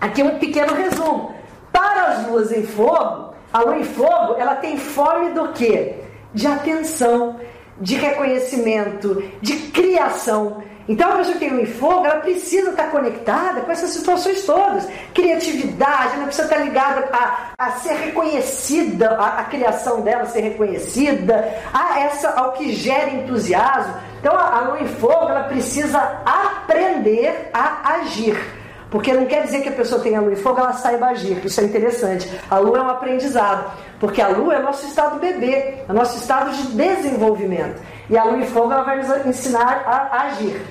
[0.00, 1.34] aqui um pequeno resumo.
[1.72, 5.94] Para as luas em fogo, a lua em fogo, ela tem fome do quê?
[6.34, 7.36] De atenção,
[7.80, 10.62] de reconhecimento, de criação.
[10.88, 14.88] Então a pessoa que tem um fogo, ela precisa estar conectada com essas situações todas.
[15.12, 21.56] Criatividade, ela precisa estar ligada a, a ser reconhecida, a, a, criação dela ser reconhecida,
[21.74, 23.94] a essa, ao que gera entusiasmo.
[24.18, 28.57] Então a, a lua em fogo, ela precisa aprender a agir.
[28.90, 31.44] Porque não quer dizer que a pessoa tenha lua em fogo, ela saiba agir.
[31.44, 32.30] Isso é interessante.
[32.50, 33.70] A lua é um aprendizado.
[34.00, 37.82] Porque a lua é nosso estado bebê, é nosso estado de desenvolvimento.
[38.08, 40.62] E a lua em fogo, ela vai nos ensinar a agir.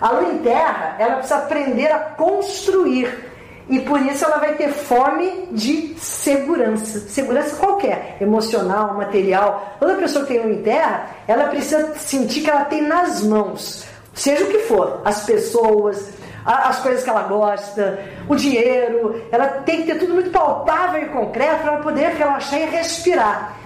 [0.00, 3.30] A lua em terra, ela precisa aprender a construir.
[3.68, 6.98] E por isso ela vai ter fome de segurança.
[7.08, 9.76] Segurança qualquer, emocional, material.
[9.78, 13.84] Toda pessoa que tem lua em terra, ela precisa sentir que ela tem nas mãos,
[14.12, 16.10] seja o que for, as pessoas,
[16.44, 19.22] as coisas que ela gosta, o dinheiro.
[19.30, 23.56] Ela tem que ter tudo muito palpável e concreto para poder relaxar e respirar.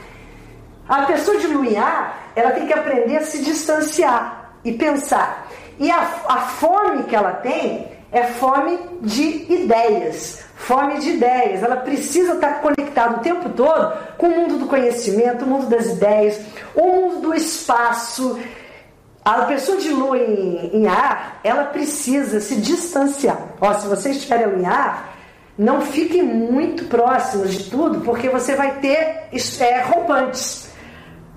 [0.89, 5.49] A pessoa de lua em ar, ela tem que aprender a se distanciar e pensar.
[5.79, 11.63] E a, a fome que ela tem é fome de ideias, fome de ideias.
[11.63, 15.87] Ela precisa estar conectada o tempo todo com o mundo do conhecimento, o mundo das
[15.87, 16.41] ideias,
[16.75, 18.39] o mundo do espaço.
[19.25, 23.39] A pessoa de lua em, em ar, ela precisa se distanciar.
[23.61, 25.15] Ó, se vocês estiverem em ar,
[25.57, 29.29] não fiquem muito próximos de tudo, porque você vai ter
[29.61, 30.69] é, rompantes.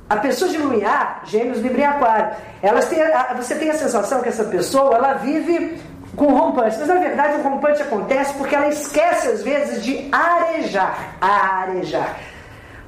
[0.09, 2.99] A pessoa de Lumiar, gêmeos, Libra e Aquário, elas têm,
[3.35, 5.79] você tem a sensação que essa pessoa ela vive
[6.15, 11.17] com rompante, mas na verdade o rompante acontece porque ela esquece às vezes de arejar,
[11.19, 12.17] arejar,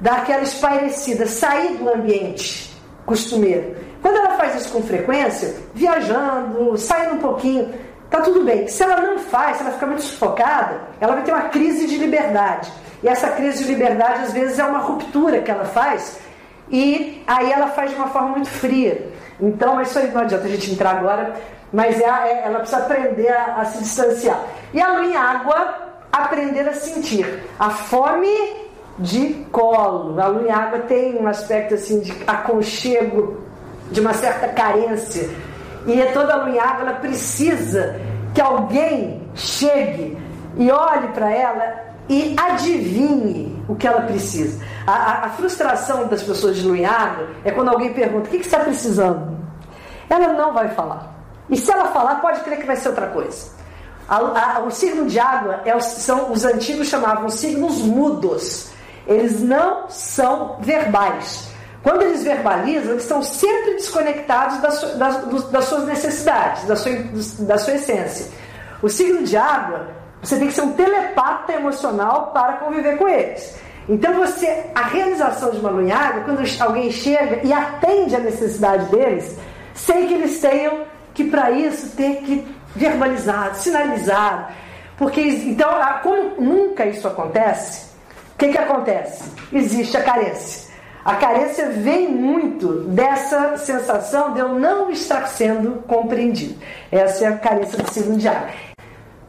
[0.00, 2.74] dar aquela espairecida, sair do ambiente
[3.04, 3.76] costumeiro.
[4.02, 7.72] Quando ela faz isso com frequência, viajando, saindo um pouquinho,
[8.08, 8.66] tá tudo bem.
[8.66, 11.96] Se ela não faz, se ela fica muito sufocada, ela vai ter uma crise de
[11.96, 12.70] liberdade.
[13.02, 16.18] E essa crise de liberdade, às vezes, é uma ruptura que ela faz,
[16.70, 19.10] e aí ela faz de uma forma muito fria.
[19.40, 21.34] Então, isso aí não adianta a gente entrar agora,
[21.72, 24.40] mas é, é, ela precisa aprender a, a se distanciar.
[24.72, 27.42] E a lua em água, aprender a sentir.
[27.58, 28.28] A fome
[28.98, 30.20] de colo.
[30.20, 33.39] A lua em água tem um aspecto assim de aconchego,
[33.90, 35.28] de uma certa carência.
[35.86, 36.48] E toda a
[36.80, 38.00] ela precisa
[38.34, 40.16] que alguém chegue
[40.56, 44.62] e olhe para ela e adivinhe o que ela precisa.
[44.86, 46.68] A, a, a, frustração das pessoas de
[47.44, 49.38] é quando alguém pergunta: o que, que você está precisando?
[50.08, 51.14] Ela não vai falar.
[51.48, 53.50] E se ela falar, pode crer que vai ser outra coisa.
[54.08, 58.70] A, o signo de água é, são os antigos chamavam signos mudos.
[59.06, 61.49] Eles não são verbais.
[61.82, 66.92] Quando eles verbalizam, eles estão sempre desconectados das, das, das suas necessidades, da sua,
[67.40, 68.26] da sua essência.
[68.82, 69.88] O signo de água,
[70.22, 73.54] você tem que ser um telepata emocional para conviver com eles.
[73.88, 78.20] Então você, a realização de uma lua em água, quando alguém chega e atende a
[78.20, 79.36] necessidade deles,
[79.74, 84.54] sem que eles tenham que para isso ter que verbalizar, sinalizar,
[84.96, 85.70] porque então
[86.02, 87.90] como nunca isso acontece,
[88.34, 89.24] o que que acontece?
[89.52, 90.69] Existe a carência.
[91.04, 96.56] A carência vem muito dessa sensação de eu não estar sendo compreendido.
[96.92, 98.50] Essa é a carência do signo água.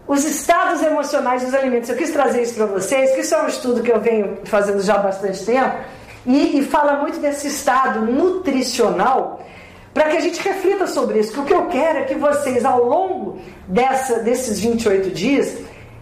[0.06, 1.90] Os estados emocionais dos alimentos.
[1.90, 4.82] Eu quis trazer isso para vocês, que isso é um estudo que eu venho fazendo
[4.82, 5.78] já há bastante tempo,
[6.26, 9.42] e, e fala muito desse estado nutricional,
[9.94, 11.32] para que a gente reflita sobre isso.
[11.34, 15.58] Porque o que eu quero é que vocês, ao longo dessa, desses 28 dias,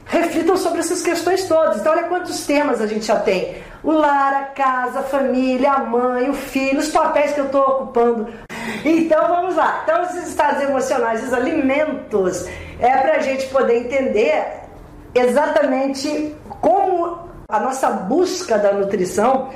[0.09, 1.79] reflitam sobre essas questões todas.
[1.79, 5.79] Então, olha quantos temas a gente já tem: o lar, a casa, a família, a
[5.79, 8.27] mãe, o filho, os papéis que eu estou ocupando.
[8.83, 9.81] Então, vamos lá.
[9.83, 12.45] Então, esses estados emocionais, os alimentos,
[12.79, 14.45] é para a gente poder entender
[15.13, 19.49] exatamente como a nossa busca da nutrição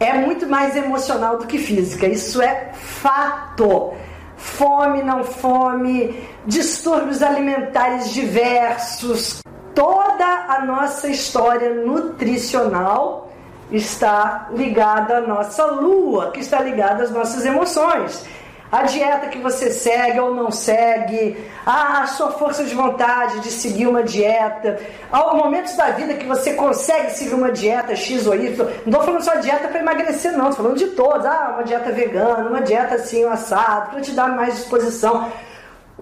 [0.00, 2.06] é muito mais emocional do que física.
[2.06, 3.92] Isso é fato
[4.36, 6.16] fome, não fome,
[6.46, 9.40] distúrbios alimentares diversos,
[9.78, 13.30] toda a nossa história nutricional
[13.70, 18.26] está ligada à nossa lua, que está ligada às nossas emoções.
[18.72, 23.86] A dieta que você segue ou não segue, a sua força de vontade de seguir
[23.86, 24.80] uma dieta,
[25.12, 28.56] há momentos da vida que você consegue seguir uma dieta X ou Y.
[28.84, 31.24] Não estou falando só dieta para emagrecer, não, estou falando de todas.
[31.24, 35.30] Ah, uma dieta vegana, uma dieta assim, um assado, para te dar mais disposição.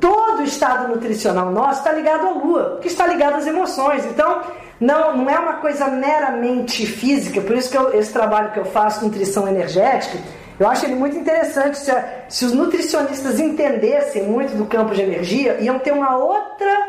[0.00, 4.04] Todo o estado nutricional nosso está ligado à lua, que está ligado às emoções.
[4.04, 4.42] Então,
[4.78, 8.66] não, não é uma coisa meramente física, por isso que eu, esse trabalho que eu
[8.66, 10.18] faço, nutrição energética,
[10.60, 11.78] eu acho ele muito interessante.
[11.78, 11.92] Se,
[12.28, 16.88] se os nutricionistas entendessem muito do campo de energia, iam ter uma outra,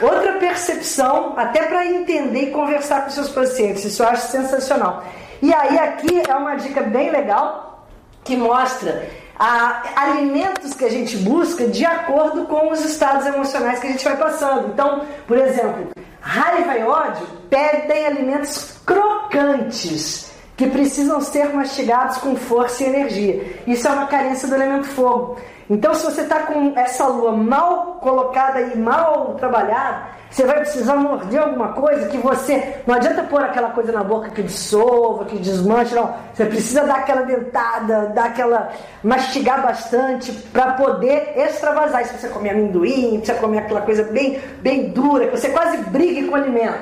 [0.00, 3.84] outra percepção, até para entender e conversar com seus pacientes.
[3.84, 5.04] Isso eu acho sensacional.
[5.42, 7.86] E aí, aqui é uma dica bem legal
[8.24, 9.08] que mostra
[9.38, 14.04] a, alimentos que a gente busca de acordo com os estados emocionais que a gente
[14.04, 14.68] vai passando.
[14.68, 15.88] Então, por exemplo,
[16.20, 23.62] raiva e ódio pedem alimentos crocantes que precisam ser mastigados com força e energia.
[23.66, 25.36] Isso é uma carência do elemento fogo.
[25.68, 30.96] Então, se você está com essa lua mal colocada e mal trabalhada, você vai precisar
[30.96, 32.76] morder alguma coisa que você.
[32.86, 36.14] Não adianta pôr aquela coisa na boca que dissolva, que desmanche, não.
[36.32, 38.70] Você precisa dar aquela dentada, dar aquela.
[39.02, 42.04] mastigar bastante para poder extravasar.
[42.04, 45.78] Se você comer amendoim, se você comer aquela coisa bem, bem dura, que você quase
[45.78, 46.78] brigue com o alimento.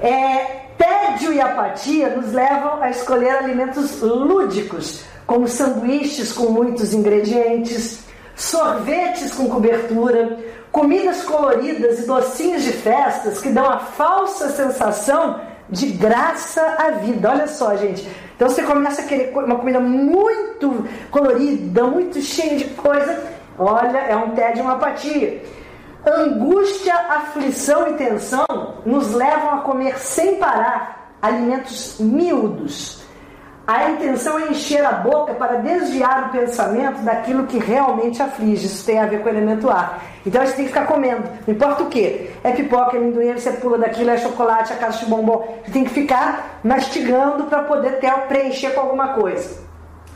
[0.00, 8.04] É, tédio e apatia nos levam a escolher alimentos lúdicos, como sanduíches com muitos ingredientes,
[8.34, 10.38] sorvetes com cobertura
[10.76, 17.30] comidas coloridas e docinhos de festas que dão a falsa sensação de graça à vida.
[17.30, 18.06] Olha só, gente.
[18.36, 23.24] Então você começa a querer uma comida muito colorida, muito cheia de coisa.
[23.58, 25.42] Olha, é um tédio e uma apatia.
[26.06, 28.46] Angústia, aflição e tensão
[28.84, 33.06] nos levam a comer sem parar alimentos miúdos
[33.66, 38.66] a intenção é encher a boca para desviar o pensamento daquilo que realmente aflige.
[38.66, 40.04] Isso tem a ver com o elemento ar.
[40.24, 42.30] Então a gente tem que ficar comendo, não importa o que.
[42.44, 45.58] É pipoca, é amendoim, você pula daquilo, é chocolate, é caixa de bombom.
[45.64, 49.58] Você tem que ficar mastigando para poder ter, preencher com alguma coisa.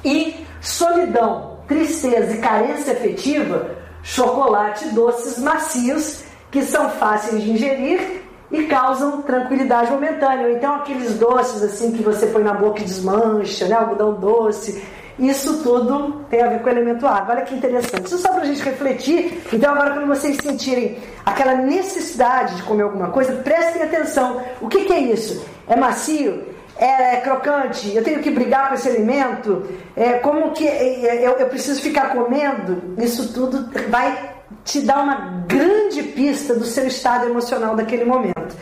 [0.05, 8.65] E solidão, tristeza e carência afetiva, chocolate, doces macios que são fáceis de ingerir e
[8.65, 10.53] causam tranquilidade momentânea.
[10.53, 13.77] Então aqueles doces assim que você põe na boca e desmancha, né?
[13.77, 14.83] algodão doce.
[15.19, 17.35] isso tudo tem a ver com o elemento água.
[17.35, 18.07] Olha que interessante.
[18.07, 19.43] Isso só para a gente refletir.
[19.53, 24.43] Então, agora, quando vocês sentirem aquela necessidade de comer alguma coisa, prestem atenção.
[24.61, 25.45] O que, que é isso?
[25.69, 26.50] É macio?
[26.77, 27.95] É, é crocante?
[27.95, 29.67] Eu tenho que brigar com esse alimento?
[29.97, 32.95] É, como que é, é, eu, eu preciso ficar comendo?
[32.99, 38.57] Isso tudo vai te dar uma grande pista do seu estado emocional daquele momento.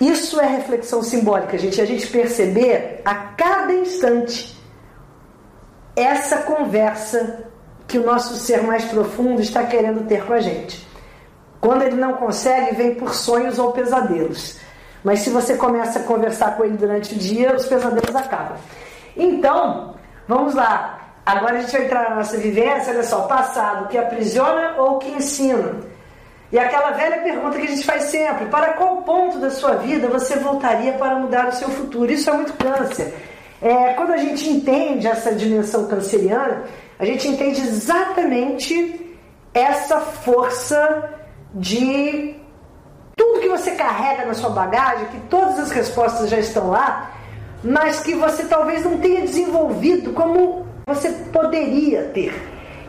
[0.00, 1.80] Isso é reflexão simbólica, gente.
[1.80, 4.54] A gente perceber a cada instante
[5.96, 7.44] essa conversa
[7.86, 10.86] que o nosso ser mais profundo está querendo ter com a gente.
[11.60, 14.58] Quando ele não consegue, vem por sonhos ou pesadelos.
[15.04, 18.56] Mas se você começa a conversar com ele durante o dia, os pesadelos acabam.
[19.14, 19.94] Então,
[20.26, 20.98] vamos lá.
[21.26, 25.10] Agora a gente vai entrar na nossa vivência, olha só, passado que aprisiona ou que
[25.10, 25.74] ensina.
[26.50, 30.08] E aquela velha pergunta que a gente faz sempre: para qual ponto da sua vida
[30.08, 32.10] você voltaria para mudar o seu futuro?
[32.10, 33.14] Isso é muito câncer.
[33.60, 36.64] É, quando a gente entende essa dimensão canceriana,
[36.98, 39.16] a gente entende exatamente
[39.52, 41.10] essa força
[41.54, 42.36] de
[43.16, 47.10] tudo que você carrega na sua bagagem, que todas as respostas já estão lá,
[47.62, 52.34] mas que você talvez não tenha desenvolvido como você poderia ter.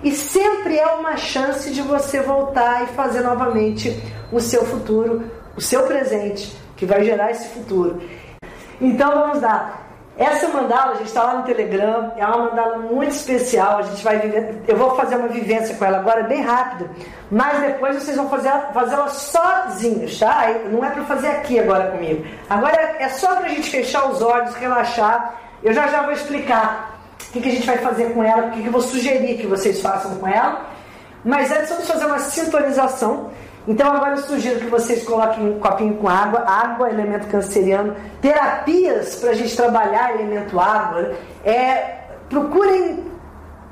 [0.04, 3.98] E sempre é uma chance de você voltar e fazer novamente
[4.32, 8.02] o seu futuro, o seu presente, que vai gerar esse futuro.
[8.80, 9.85] Então vamos lá.
[10.18, 13.80] Essa mandala, a gente está lá no Telegram, é uma mandala muito especial.
[13.80, 16.90] A gente vai viver, eu vou fazer uma vivência com ela agora bem rápido,
[17.30, 20.46] mas depois vocês vão fazer, fazer ela sozinhos, tá?
[20.72, 22.26] Não é para fazer aqui agora comigo.
[22.50, 25.36] Agora é só para a gente fechar os olhos, relaxar.
[25.62, 26.98] Eu já já vou explicar
[27.28, 29.38] o que, que a gente vai fazer com ela, o que, que eu vou sugerir
[29.38, 30.66] que vocês façam com ela.
[31.26, 33.32] Mas antes vamos fazer uma sintonização
[33.68, 39.16] então agora eu sugiro que vocês coloquem um copinho com água, água, elemento canceriano, terapias
[39.16, 41.14] para a gente trabalhar elemento água.
[41.44, 41.96] É,
[42.30, 43.04] procurem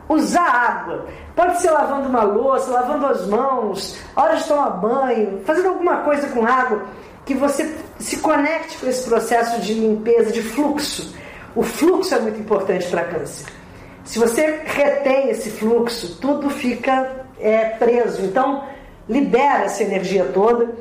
[0.09, 1.05] usar água.
[1.35, 6.27] Pode ser lavando uma louça, lavando as mãos, hora de tomar banho, fazendo alguma coisa
[6.27, 6.83] com água,
[7.25, 11.15] que você se conecte com esse processo de limpeza, de fluxo.
[11.55, 13.45] O fluxo é muito importante para câncer.
[14.03, 18.23] Se você retém esse fluxo, tudo fica é, preso.
[18.23, 18.63] Então,
[19.07, 20.73] libera essa energia toda.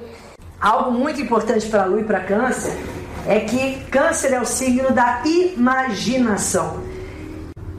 [0.60, 2.72] Algo muito importante para a Lua e para Câncer
[3.26, 6.82] é que Câncer é o signo da imaginação.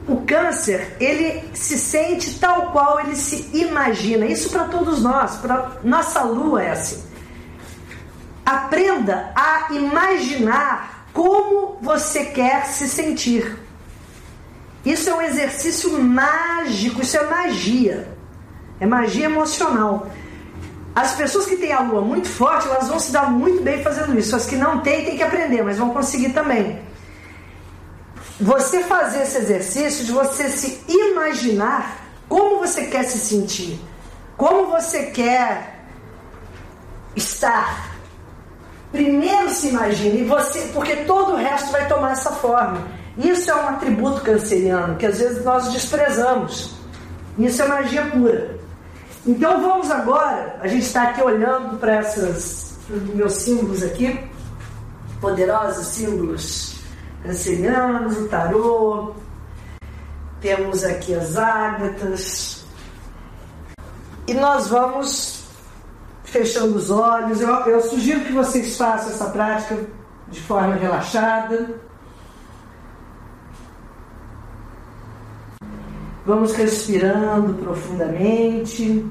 [0.06, 4.26] O Câncer, ele se sente tal qual ele se imagina.
[4.26, 7.02] Isso para todos nós, para nossa Lua é assim.
[8.44, 13.58] Aprenda a imaginar como você quer se sentir.
[14.84, 18.08] Isso é um exercício mágico, isso é magia.
[18.78, 20.08] É magia emocional.
[20.94, 24.16] As pessoas que têm a lua muito forte, elas vão se dar muito bem fazendo
[24.16, 24.36] isso.
[24.36, 26.78] As que não têm, têm que aprender, mas vão conseguir também.
[28.40, 33.80] Você fazer esse exercício de você se imaginar como você quer se sentir,
[34.36, 35.80] como você quer
[37.16, 37.92] estar.
[38.92, 42.86] Primeiro se imagine, você, porque todo o resto vai tomar essa forma.
[43.18, 46.74] Isso é um atributo canceriano que às vezes nós desprezamos.
[47.36, 48.63] Isso é magia pura.
[49.26, 52.78] Então vamos agora, a gente está aqui olhando para esses
[53.14, 54.20] meus símbolos aqui,
[55.20, 56.76] poderosos símbolos
[57.22, 59.14] cancerianos, o tarô,
[60.42, 62.66] temos aqui as ágatas,
[64.26, 65.44] e nós vamos
[66.24, 67.40] fechando os olhos.
[67.40, 69.78] Eu, eu sugiro que vocês façam essa prática
[70.28, 71.80] de forma relaxada.
[76.26, 79.04] Vamos respirando profundamente.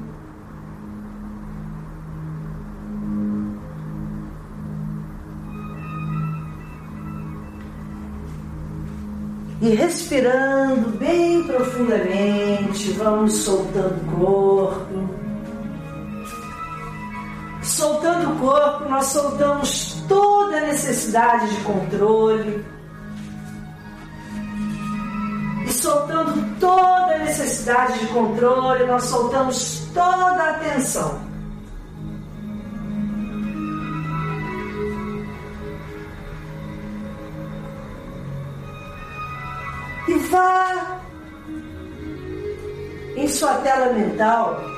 [9.61, 15.09] E respirando bem profundamente, vamos soltando o corpo.
[17.61, 22.72] Soltando o corpo, nós soltamos toda a necessidade de controle
[25.71, 31.21] soltando toda a necessidade de controle, nós soltamos toda a atenção.
[40.07, 41.01] E vá
[43.15, 44.73] em sua tela mental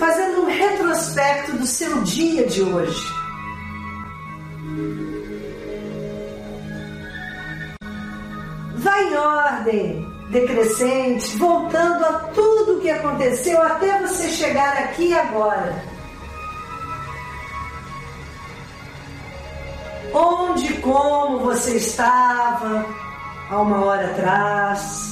[0.00, 3.04] fazendo um retrospecto do seu dia de hoje.
[8.80, 15.90] Vai em ordem decrescente, voltando a tudo o que aconteceu até você chegar aqui agora.
[20.12, 22.86] onde e como você estava
[23.48, 25.10] há uma hora atrás.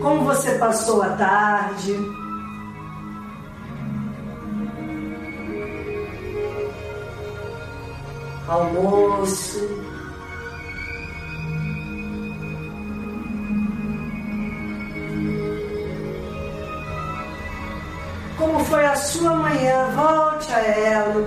[0.00, 2.21] Como você passou a tarde?
[8.52, 9.66] Almoço.
[18.36, 19.88] Como foi a sua manhã?
[19.94, 21.26] Volte a ela.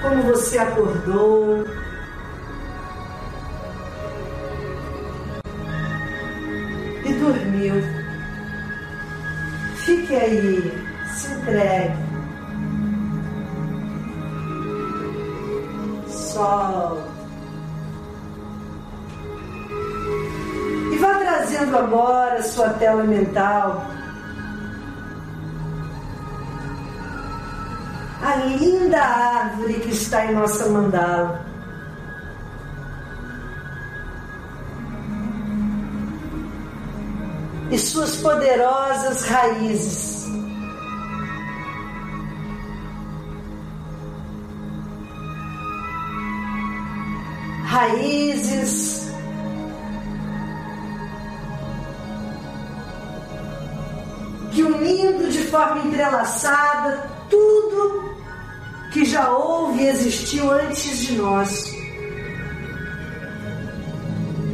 [0.00, 1.79] Como você acordou?
[10.30, 10.72] Aí,
[11.16, 12.10] se entregue.
[16.08, 17.10] Sol.
[21.40, 23.84] trazendo agora sua tela mental.
[28.22, 31.44] A linda árvore que está em nossa mandala.
[37.70, 40.19] E suas poderosas raízes.
[47.70, 49.08] Raízes
[54.50, 58.12] que unindo de forma entrelaçada tudo
[58.92, 61.64] que já houve e existiu antes de nós.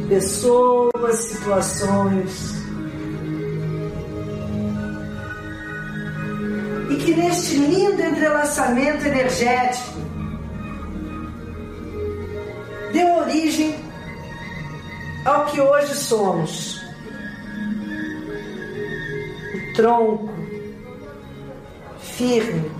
[0.07, 2.53] Pessoas, situações.
[6.91, 9.96] E que neste lindo entrelaçamento energético
[15.27, 16.81] ao que hoje somos.
[19.75, 20.33] tronco
[21.99, 22.71] firme.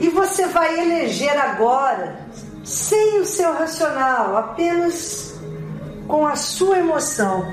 [0.00, 2.18] E você vai eleger agora,
[2.64, 5.38] sem o seu racional, apenas
[6.08, 7.46] com a sua emoção.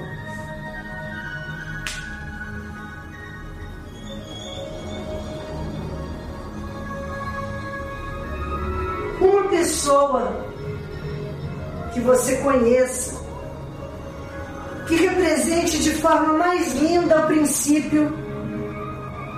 [10.13, 10.45] Pessoa
[11.93, 13.23] que você conheça
[14.87, 18.13] que represente de forma mais linda o princípio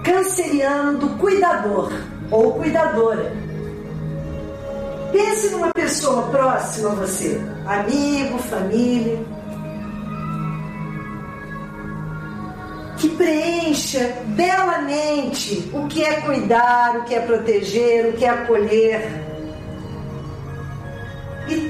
[0.03, 1.91] canceriano do cuidador
[2.31, 3.31] ou cuidadora.
[5.11, 9.19] Pense numa pessoa próxima a você, amigo, família,
[12.97, 19.24] que preencha belamente o que é cuidar, o que é proteger, o que é acolher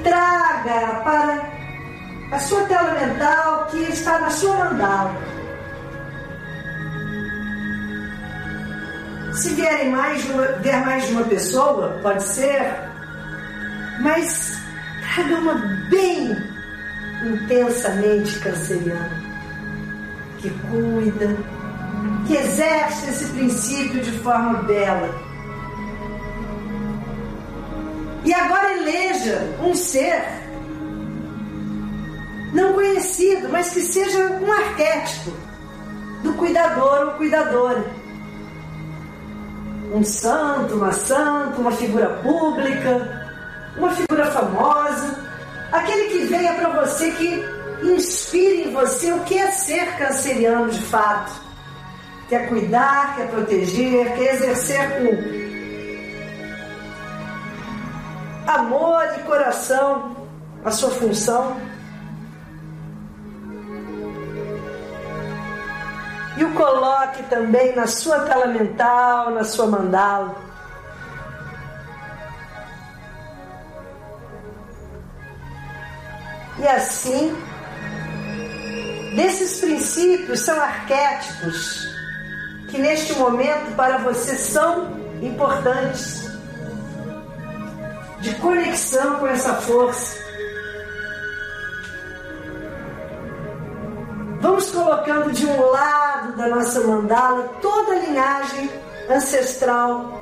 [0.06, 1.50] traga para
[2.30, 5.14] a sua tela mental que está na sua mandala.
[9.34, 12.74] Se vierem mais de uma, vier mais de uma pessoa, pode ser,
[14.00, 14.56] mas
[15.14, 15.54] traga uma
[15.90, 16.36] bem
[17.24, 19.22] intensamente canceriana,
[20.38, 21.36] que cuida,
[22.26, 25.25] que exerce esse princípio de forma bela.
[28.26, 30.20] E agora eleja um ser
[32.52, 35.30] não conhecido, mas que seja um arquétipo
[36.24, 37.84] do cuidador ou cuidadora.
[39.94, 43.30] Um santo, uma santa, uma figura pública,
[43.76, 45.16] uma figura famosa,
[45.70, 47.44] aquele que venha para você que
[47.84, 51.32] inspire em você o que é ser canceriano de fato.
[52.28, 55.45] Quer cuidar, quer proteger, quer exercer com
[58.46, 60.16] amor e coração
[60.64, 61.56] a sua função
[66.36, 70.34] e o coloque também na sua tela mental, na sua mandala.
[76.58, 77.34] E assim,
[79.14, 81.86] desses princípios são arquétipos
[82.68, 84.90] que neste momento para você são
[85.22, 86.35] importantes
[88.26, 90.26] de conexão com essa força
[94.40, 98.70] Vamos colocando de um lado da nossa mandala toda a linhagem
[99.08, 100.20] ancestral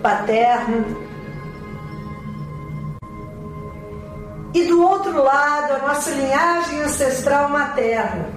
[0.00, 0.86] paterna.
[4.54, 8.35] E do outro lado, a nossa linhagem ancestral materna.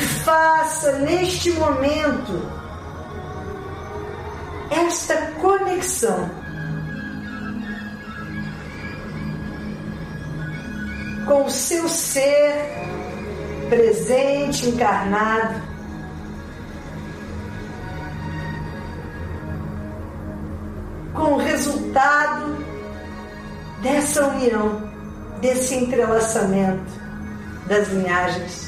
[0.00, 2.42] Faça neste momento
[4.70, 6.30] esta conexão
[11.26, 12.88] com o seu ser
[13.68, 15.60] presente, encarnado.
[21.12, 22.56] Com o resultado
[23.82, 24.90] dessa união,
[25.40, 26.92] desse entrelaçamento
[27.66, 28.67] das linhagens.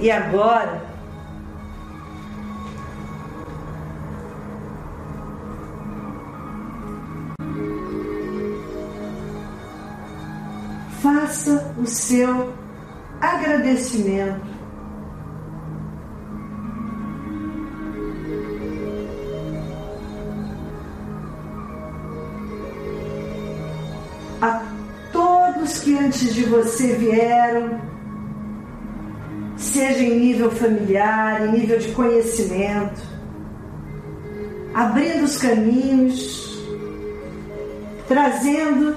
[0.00, 0.80] E agora,
[11.02, 12.54] faça o seu
[13.20, 14.40] agradecimento.
[24.40, 24.62] A
[25.12, 27.89] todos que antes de você vieram,
[29.80, 33.00] seja em nível familiar, em nível de conhecimento,
[34.74, 36.62] abrindo os caminhos,
[38.06, 38.94] trazendo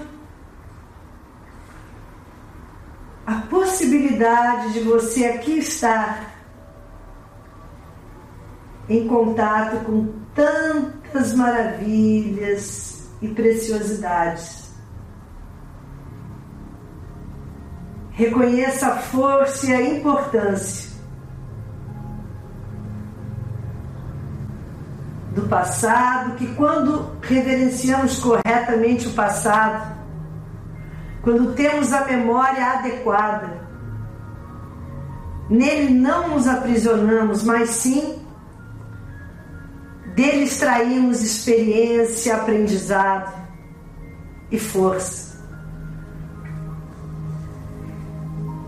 [3.26, 6.35] a possibilidade de você aqui estar
[8.89, 14.62] em contato com tantas maravilhas e preciosidades.
[18.14, 20.94] Reconheça a força e a importância
[25.34, 29.98] do passado, que quando reverenciamos corretamente o passado,
[31.23, 33.61] quando temos a memória adequada,
[35.49, 38.22] nele não nos aprisionamos, mas sim
[40.15, 43.34] dele extraímos experiência, aprendizado
[44.52, 45.32] e força.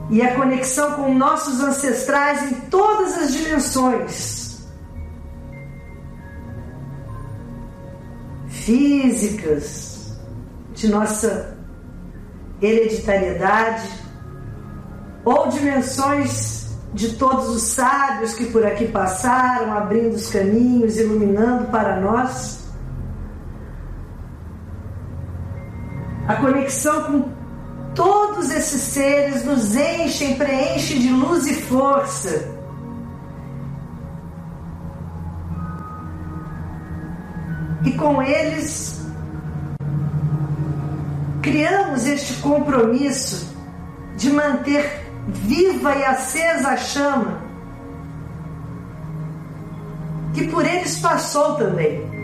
[0.09, 4.45] E a conexão com nossos ancestrais em todas as dimensões
[8.47, 10.15] físicas
[10.73, 11.57] de nossa
[12.61, 13.89] hereditariedade
[15.23, 21.99] ou dimensões de todos os sábios que por aqui passaram, abrindo os caminhos, iluminando para
[21.99, 22.63] nós.
[26.27, 27.34] A conexão com
[27.95, 32.53] todos esses seres nos enche e preenche de luz e força.
[37.85, 39.01] E com eles
[41.41, 43.55] criamos este compromisso
[44.17, 47.45] de manter viva e acesa a chama
[50.33, 52.14] que por eles passou também.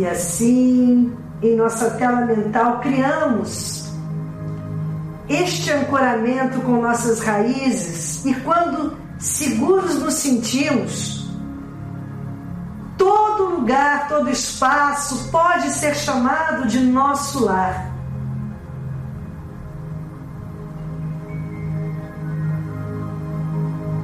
[0.00, 3.92] E assim, em nossa tela mental, criamos
[5.28, 11.30] este ancoramento com nossas raízes e quando seguros nos sentimos,
[12.96, 17.92] todo lugar, todo espaço pode ser chamado de nosso lar.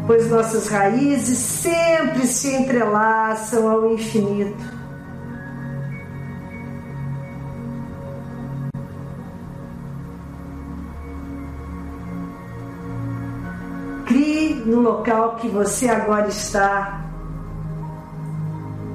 [0.07, 4.76] Pois nossas raízes sempre se entrelaçam ao infinito.
[14.67, 17.05] No local que você agora está,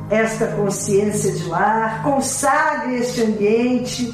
[0.10, 4.14] esta consciência de lar, consagre este ambiente,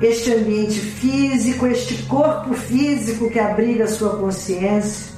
[0.00, 5.12] este ambiente físico, este corpo físico que abriga a sua consciência.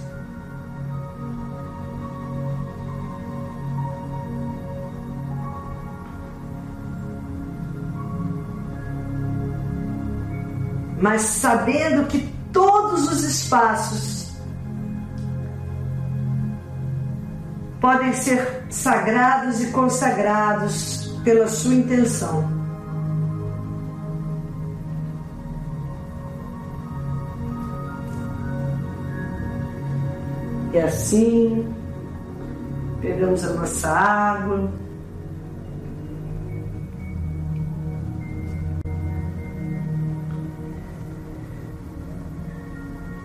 [11.00, 14.13] Mas sabendo que todos os espaços
[17.84, 22.50] podem ser sagrados e consagrados pela sua intenção.
[30.72, 31.74] E assim,
[33.02, 34.72] pegamos a nossa água.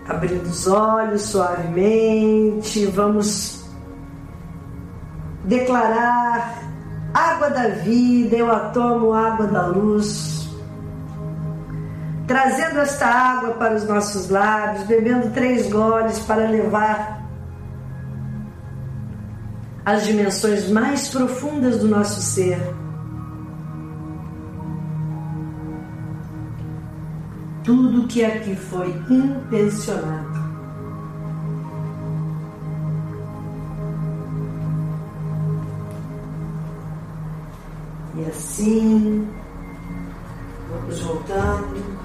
[0.06, 3.59] Abrindo os olhos suavemente, vamos
[5.50, 6.62] declarar
[7.12, 10.48] água da vida, eu a tomo água da luz.
[12.26, 17.20] Trazendo esta água para os nossos lábios, bebendo três goles para levar
[19.84, 22.60] as dimensões mais profundas do nosso ser.
[27.64, 30.29] Tudo que aqui foi intencionado.
[38.30, 39.28] Assim,
[40.70, 42.00] vamos voltando.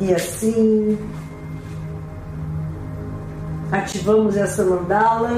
[0.00, 0.98] E assim,
[3.70, 5.30] ativamos essa mandala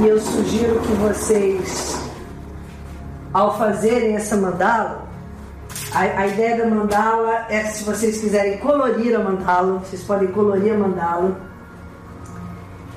[0.00, 1.96] e eu sugiro que vocês,
[3.32, 5.03] ao fazerem essa mandala,
[5.94, 10.74] a, a, ideia da mandala é se vocês quiserem colorir a mandala, vocês podem colorir
[10.74, 11.40] a mandala.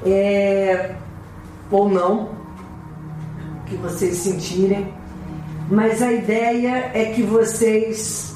[0.04, 0.96] É,
[1.70, 2.30] ou não,
[3.68, 4.92] que vocês sentirem.
[5.70, 8.36] Mas a ideia é que vocês.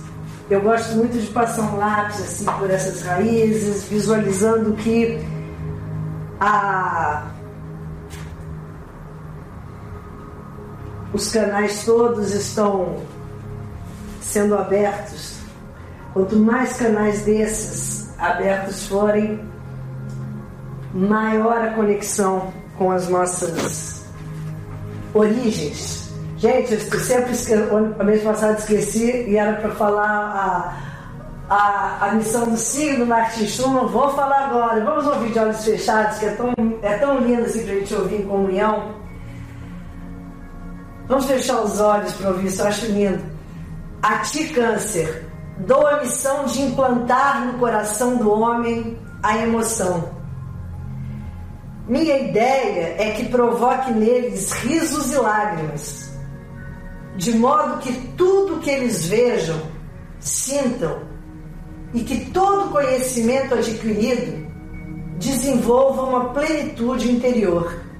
[0.49, 5.17] Eu gosto muito de passar um lápis assim por essas raízes, visualizando que
[6.39, 7.25] a,
[11.13, 12.97] os canais todos estão
[14.31, 15.35] sendo abertos.
[16.13, 19.39] Quanto mais canais desses abertos forem,
[20.93, 24.03] maior a conexão com as nossas
[25.13, 26.11] origens.
[26.37, 27.33] Gente, eu sempre
[27.99, 30.75] a mês passado esqueci e era para falar
[31.49, 33.87] a, a, a, missão do signo Martin Schumann.
[33.87, 34.83] Vou falar agora.
[34.83, 37.93] Vamos ouvir de olhos fechados, que é tão, é tão lindo assim para a gente
[37.93, 38.95] ouvir em comunhão.
[41.07, 43.30] Vamos fechar os olhos para ouvir isso, eu acho lindo.
[44.01, 45.29] A ti, Câncer,
[45.59, 50.09] dou a missão de implantar no coração do homem a emoção.
[51.87, 56.11] Minha ideia é que provoque neles risos e lágrimas,
[57.15, 59.61] de modo que tudo que eles vejam,
[60.19, 61.03] sintam
[61.93, 64.49] e que todo conhecimento adquirido
[65.19, 67.90] desenvolva uma plenitude interior.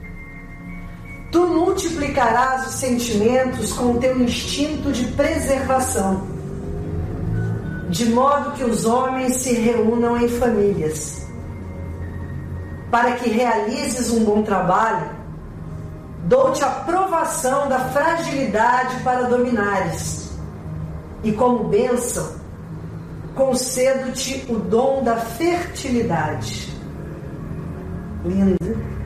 [1.31, 6.27] Tu multiplicarás os sentimentos com o teu instinto de preservação,
[7.89, 11.25] de modo que os homens se reúnam em famílias.
[12.91, 15.09] Para que realizes um bom trabalho,
[16.25, 20.31] dou-te a provação da fragilidade para dominares,
[21.23, 22.35] e como bênção,
[23.35, 26.75] concedo-te o dom da fertilidade.
[28.25, 29.00] Lindo.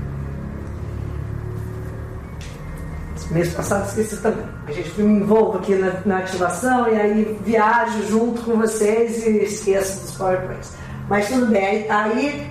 [3.35, 4.45] Mês passado esqueci também.
[4.65, 9.43] A gente me envolvo aqui na, na, ativação e aí viajo junto com vocês e
[9.43, 10.71] esqueço dos PowerPoints.
[11.09, 11.85] Mas tudo bem.
[11.91, 12.49] Aí,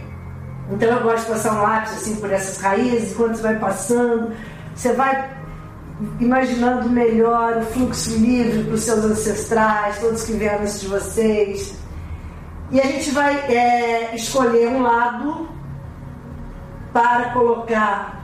[0.70, 4.32] então eu gosto de passar um lápis assim por essas raízes, quando você vai passando,
[4.74, 5.31] você vai
[6.20, 11.78] imaginando melhor o fluxo livre para os seus ancestrais, todos que vieram antes de vocês.
[12.70, 15.48] E a gente vai é, escolher um lado
[16.93, 18.23] para colocar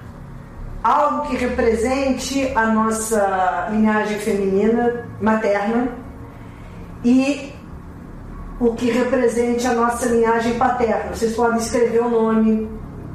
[0.82, 5.88] algo que represente a nossa linhagem feminina materna
[7.04, 7.52] e
[8.58, 11.14] o que represente a nossa linhagem paterna.
[11.14, 12.68] Vocês podem escrever o nome,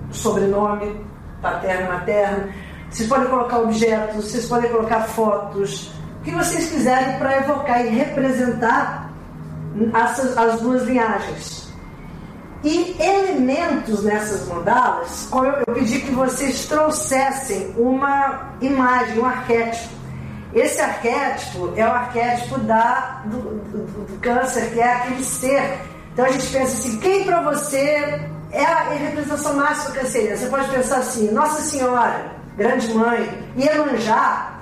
[0.10, 1.00] o sobrenome,
[1.42, 2.50] paterno, materno.
[2.90, 7.90] Vocês podem colocar objetos, vocês podem colocar fotos, o que vocês quiserem para evocar e
[7.90, 9.12] representar
[9.94, 11.65] as duas linhagens.
[12.66, 19.94] E elementos nessas mandalas, como eu, pedi que vocês trouxessem uma imagem, um arquétipo.
[20.52, 25.80] Esse arquétipo é o arquétipo da, do, do, do câncer, que é aquele ser.
[26.12, 28.20] Então a gente pensa assim, quem para você
[28.52, 30.36] é a representação máxima canceriana?
[30.36, 34.56] Você pode pensar assim, Nossa Senhora, Grande Mãe, Iemanjá,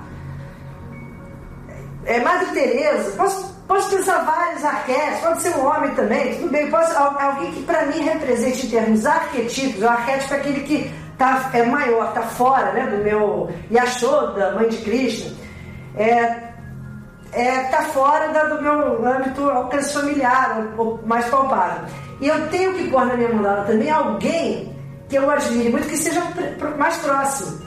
[2.04, 6.70] é Madre Teresa, posso Pode pensar vários arquétipos, pode ser um homem também, tudo bem.
[6.70, 11.50] Ser alguém que para mim represente em termos arquetípicos, o arquétipo é aquele que tá,
[11.54, 15.34] é maior, está fora né, do meu Yashoda, mãe de Cristo,
[15.96, 16.52] é,
[17.32, 21.84] é, tá fora da, do meu âmbito alcance familiar, ou, mais palpável.
[22.20, 24.76] E eu tenho que pôr na minha mandala também alguém
[25.08, 26.22] que eu admire muito, que seja
[26.76, 27.64] mais próximo.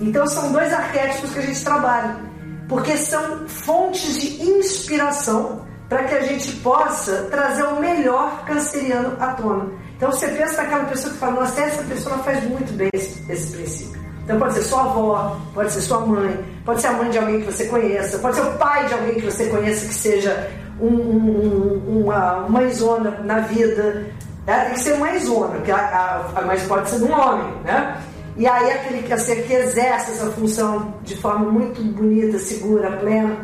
[0.00, 2.27] Então são dois arquétipos que a gente trabalha
[2.68, 9.28] porque são fontes de inspiração para que a gente possa trazer o melhor canceriano à
[9.28, 9.70] tona.
[9.96, 13.56] Então você pensa naquela pessoa que fala, nossa, essa pessoa faz muito bem esse, esse
[13.56, 14.00] princípio.
[14.22, 17.40] Então pode ser sua avó, pode ser sua mãe, pode ser a mãe de alguém
[17.40, 20.86] que você conheça, pode ser o pai de alguém que você conheça que seja um,
[20.86, 24.04] um, uma mãezona na vida.
[24.46, 27.96] Ela tem que ser mãezona, que a, a, a mãe pode ser um homem, né?
[28.38, 33.36] E aí aquele que, assim, que exerce essa função de forma muito bonita, segura, plena.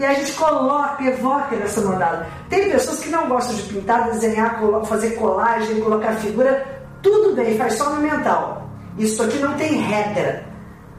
[0.00, 2.26] E a gente coloca, evoca nessa mandala.
[2.48, 6.82] Tem pessoas que não gostam de pintar, desenhar, fazer colagem, colocar figura.
[7.00, 8.68] Tudo bem, faz só no mental.
[8.98, 10.44] Isso aqui não tem regra,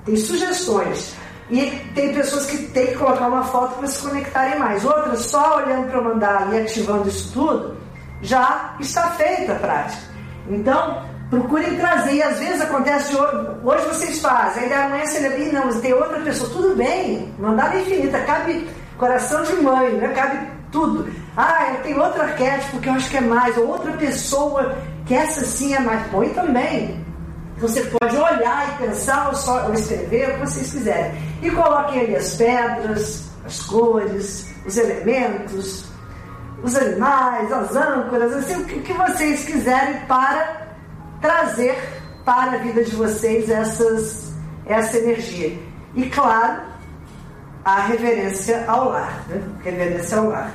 [0.05, 1.13] tem sugestões.
[1.49, 4.85] E tem pessoas que têm que colocar uma foto para se conectarem mais.
[4.85, 7.75] Outras, só olhando para mandar e ativando isso tudo,
[8.21, 10.01] já está feita a prática.
[10.49, 11.03] Então,
[11.39, 12.21] procurem trazer.
[12.21, 13.15] Às vezes acontece,
[13.63, 18.19] hoje vocês fazem, aí amanhã você lembra, não, tem outra pessoa, tudo bem, mandada infinita,
[18.21, 20.07] cabe coração de mãe, né?
[20.09, 21.11] cabe tudo.
[21.35, 25.43] Ah, tenho outro arquétipo que eu acho que é mais, ou outra pessoa que essa
[25.45, 26.07] sim é mais.
[26.07, 27.03] Põe também.
[27.57, 31.11] Você pode olhar e pensar ou, só, ou escrever o que vocês quiserem.
[31.41, 35.85] E coloquem ali as pedras, as cores, os elementos,
[36.63, 40.62] os animais, as âncoras, assim, o que vocês quiserem para
[41.23, 41.79] trazer
[42.25, 44.33] para a vida de vocês essas,
[44.65, 45.57] essa energia.
[45.95, 46.61] E claro,
[47.63, 49.41] a reverência ao lar, né?
[49.63, 50.51] reverência ao lar.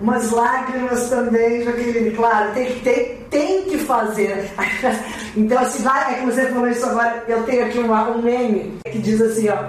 [0.00, 4.50] Umas lágrimas também, Jaqueline, claro, tem, tem, tem que fazer.
[5.36, 8.80] então, assim, vai, é que você falou isso agora, eu tenho aqui uma, um meme
[8.90, 9.68] que diz assim, ó,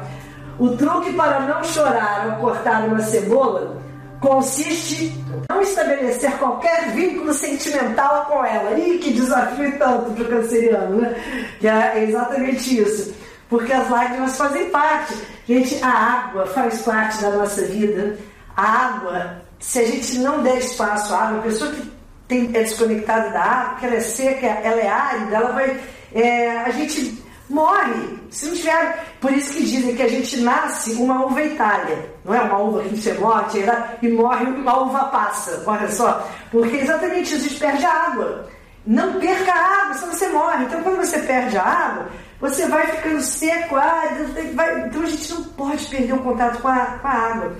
[0.57, 3.77] o truque para não chorar ao cortar uma cebola
[4.23, 8.79] consiste em não estabelecer qualquer vínculo sentimental com ela.
[8.79, 11.13] Ih, que desafio tanto para o canceriano, né?
[11.59, 13.13] Que é exatamente isso.
[13.49, 15.13] Porque as lágrimas fazem parte.
[15.45, 18.17] Gente, a água faz parte da nossa vida.
[18.55, 21.91] A água, se a gente não der espaço à água, a pessoa que
[22.29, 25.79] tem, é desconectada da água, que ela é seca, ela é árida, ela vai.
[26.15, 27.22] É, a gente
[27.53, 28.19] morre.
[28.29, 29.05] Se não tiver.
[29.21, 32.09] Por isso que dizem que a gente nasce uma uva itália.
[32.25, 33.59] Não é uma uva que você morte
[34.01, 35.63] e morre uma uva passa.
[35.65, 36.27] Olha só.
[36.51, 38.49] Porque exatamente isso, a gente perde a água.
[38.85, 40.65] Não perca a água, senão você morre.
[40.65, 42.07] Então quando você perde a água,
[42.41, 44.55] você vai ficando seco, árido.
[44.55, 44.87] Vai...
[44.87, 47.55] Então a gente não pode perder o contato com a, com a água.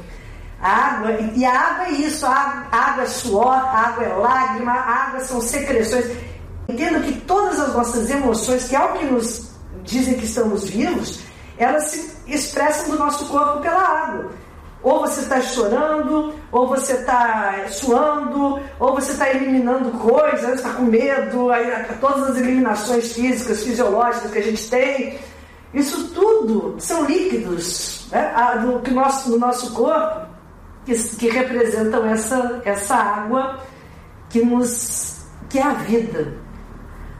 [0.59, 4.13] A água, e a água é isso, a água, água é suor, a água é
[4.13, 6.05] lágrima, a água são secreções.
[6.69, 9.52] Entendo que todas as nossas emoções, que é o que nos
[9.83, 11.19] dizem que estamos vivos,
[11.57, 14.31] elas se expressam do nosso corpo pela água.
[14.81, 20.83] Ou você está chorando, ou você está suando, ou você está eliminando coisas, está com
[20.83, 25.19] medo, aí, todas as eliminações físicas, fisiológicas que a gente tem.
[25.73, 30.27] Isso tudo são líquidos né, do, nosso, do nosso corpo
[30.85, 33.59] que, que representam essa, essa água
[34.29, 36.42] que, nos, que é a vida.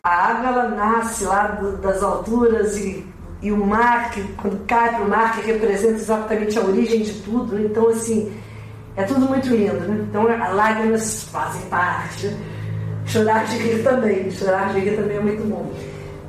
[0.05, 3.07] A água ela nasce lá do, das alturas e,
[3.41, 7.13] e o mar, que, quando cai para o mar, que representa exatamente a origem de
[7.21, 7.57] tudo.
[7.57, 8.29] Então, assim,
[8.97, 9.79] é tudo muito lindo.
[9.79, 10.05] Né?
[10.09, 12.35] Então, as lágrimas fazem parte.
[13.05, 14.29] Chorar de rir também.
[14.29, 15.71] Chorar de rir também é muito bom.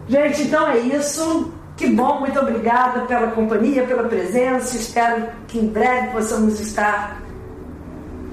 [0.08, 1.52] Gente, então é isso.
[1.76, 4.76] Que bom, muito obrigada pela companhia, pela presença.
[4.76, 7.20] Espero que em breve possamos estar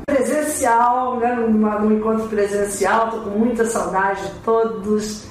[0.06, 3.06] presencial, né, num, encontro presencial.
[3.06, 5.31] Estou com muita saudade de todos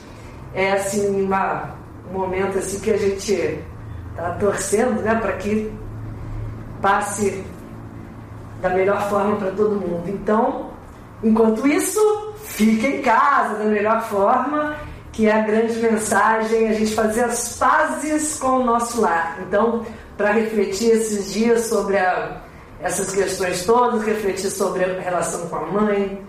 [0.55, 1.74] é assim uma,
[2.10, 3.60] um momento assim que a gente
[4.10, 5.72] está torcendo né, para que
[6.81, 7.44] passe
[8.60, 10.09] da melhor forma para todo mundo.
[10.09, 10.70] Então,
[11.22, 14.77] enquanto isso, fique em casa da melhor forma,
[15.12, 19.39] que é a grande mensagem, a gente fazer as pazes com o nosso lar.
[19.47, 19.85] Então,
[20.16, 22.40] para refletir esses dias sobre a,
[22.82, 26.22] essas questões todas, refletir sobre a relação com a mãe,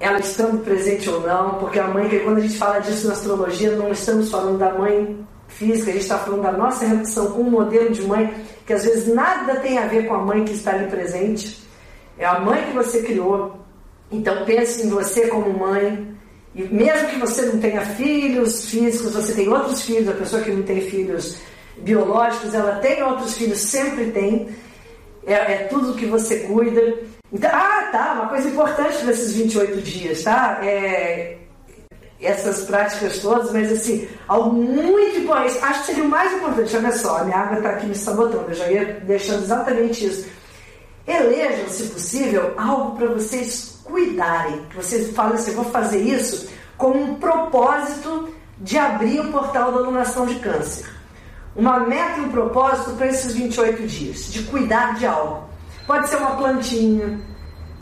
[0.00, 3.76] ela estando presente ou não, porque a mãe, quando a gente fala disso na astrologia,
[3.76, 7.50] não estamos falando da mãe física, a gente está falando da nossa relação com um
[7.50, 8.34] modelo de mãe
[8.66, 11.62] que às vezes nada tem a ver com a mãe que está ali presente.
[12.18, 13.56] É a mãe que você criou.
[14.10, 16.14] Então pense em você como mãe.
[16.54, 20.50] E mesmo que você não tenha filhos físicos, você tem outros filhos, a pessoa que
[20.50, 21.38] não tem filhos
[21.78, 24.48] biológicos, ela tem outros filhos, sempre tem.
[25.26, 26.80] É, é tudo que você cuida.
[27.34, 30.60] Então, ah, tá, uma coisa importante nesses 28 dias, tá?
[30.62, 31.36] É,
[32.20, 36.92] essas práticas todas, mas assim, algo muito importante, acho que seria o mais importante, olha
[36.92, 40.28] só, a minha água está aqui me sabotando, eu já ia deixando exatamente isso.
[41.08, 46.48] Elejam, se possível, algo para vocês cuidarem, que vocês falem assim, vou fazer isso
[46.78, 50.88] com um propósito de abrir o portal da alunação de câncer.
[51.56, 55.52] Uma meta e um propósito para esses 28 dias, de cuidar de algo.
[55.86, 57.20] Pode ser uma plantinha.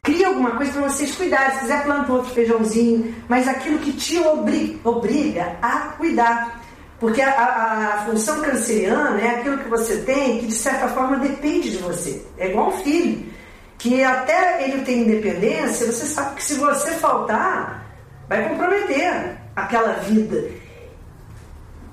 [0.05, 1.53] Cria alguma coisa para vocês cuidarem.
[1.53, 3.15] Se quiser, planta outro feijãozinho.
[3.29, 6.61] Mas aquilo que te obriga, a cuidar.
[6.99, 11.17] Porque a, a, a, função canceriana é aquilo que você tem que, de certa forma,
[11.17, 12.25] depende de você.
[12.39, 13.27] É igual um filho
[13.77, 17.85] que até ele ter independência, você sabe que se você faltar,
[18.29, 20.49] vai comprometer aquela vida.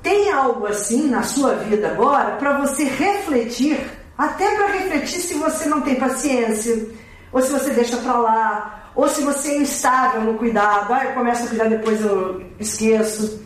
[0.03, 3.79] Tem algo assim na sua vida agora para você refletir,
[4.19, 6.89] até para refletir se você não tem paciência,
[7.31, 11.13] ou se você deixa para lá, ou se você é instável no cuidado, ah, eu
[11.13, 13.41] começo a cuidar depois eu esqueço.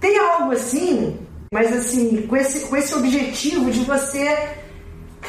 [0.00, 1.16] Tem algo assim,
[1.52, 4.56] mas assim, com esse, com esse objetivo de você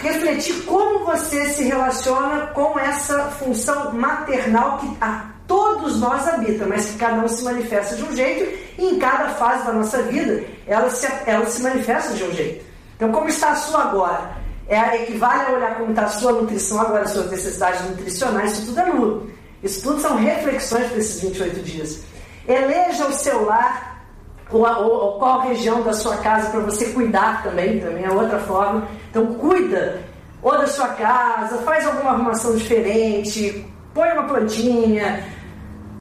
[0.01, 6.89] refletir como você se relaciona com essa função maternal que a todos nós habita, mas
[6.89, 10.43] que cada um se manifesta de um jeito e em cada fase da nossa vida
[10.65, 12.65] ela se, ela se manifesta de um jeito.
[12.95, 14.38] Então, como está a sua agora?
[14.69, 18.67] É, equivale a olhar como está a sua nutrição agora, as suas necessidades nutricionais, isso
[18.67, 19.31] tudo é nulo.
[19.63, 22.03] Isso tudo são reflexões para esses 28 dias.
[22.47, 24.05] Eleja o seu lar,
[24.51, 28.37] ou, ou, ou qual região da sua casa para você cuidar também, também é outra
[28.39, 28.87] forma.
[29.09, 30.03] Então, cuida
[30.41, 35.25] ou da sua casa, faz alguma arrumação diferente, põe uma plantinha,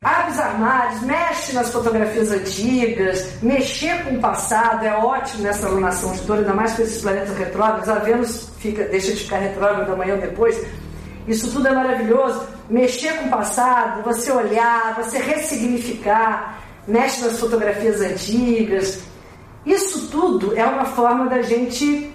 [0.04, 6.12] Abre os armários, mexe nas fotografias antigas, mexer com o passado é ótimo nessa alunação
[6.12, 7.88] de dor, ainda mais com esses planetas retrógrados.
[7.88, 10.64] A Vênus fica, deixa de ficar retrógrado amanhã ou depois.
[11.26, 12.46] Isso tudo é maravilhoso.
[12.68, 19.00] Mexer com o passado, você olhar, você ressignificar, mexe nas fotografias antigas.
[19.64, 22.12] Isso tudo é uma forma da gente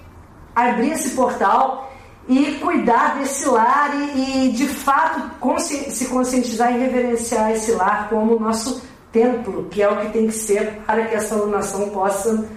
[0.56, 1.92] abrir esse portal
[2.28, 8.08] e cuidar desse lar e, e de fato consci se conscientizar e reverenciar esse lar
[8.10, 11.90] como o nosso templo, que é o que tem que ser para que essa alunação
[11.90, 12.50] possa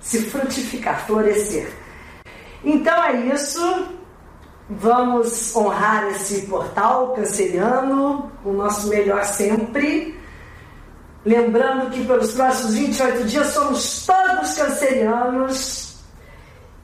[0.00, 1.81] se frutificar, florescer.
[2.64, 3.86] Então é isso.
[4.68, 10.18] Vamos honrar esse portal canceriano, o nosso melhor sempre.
[11.24, 15.96] Lembrando que pelos próximos 28 dias somos todos cancerianos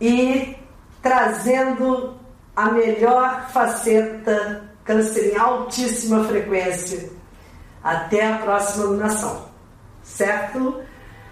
[0.01, 0.57] e
[1.03, 2.15] trazendo
[2.55, 7.11] a melhor faceta câncer em altíssima frequência.
[7.83, 9.49] Até a próxima lunação.
[10.03, 10.83] Certo?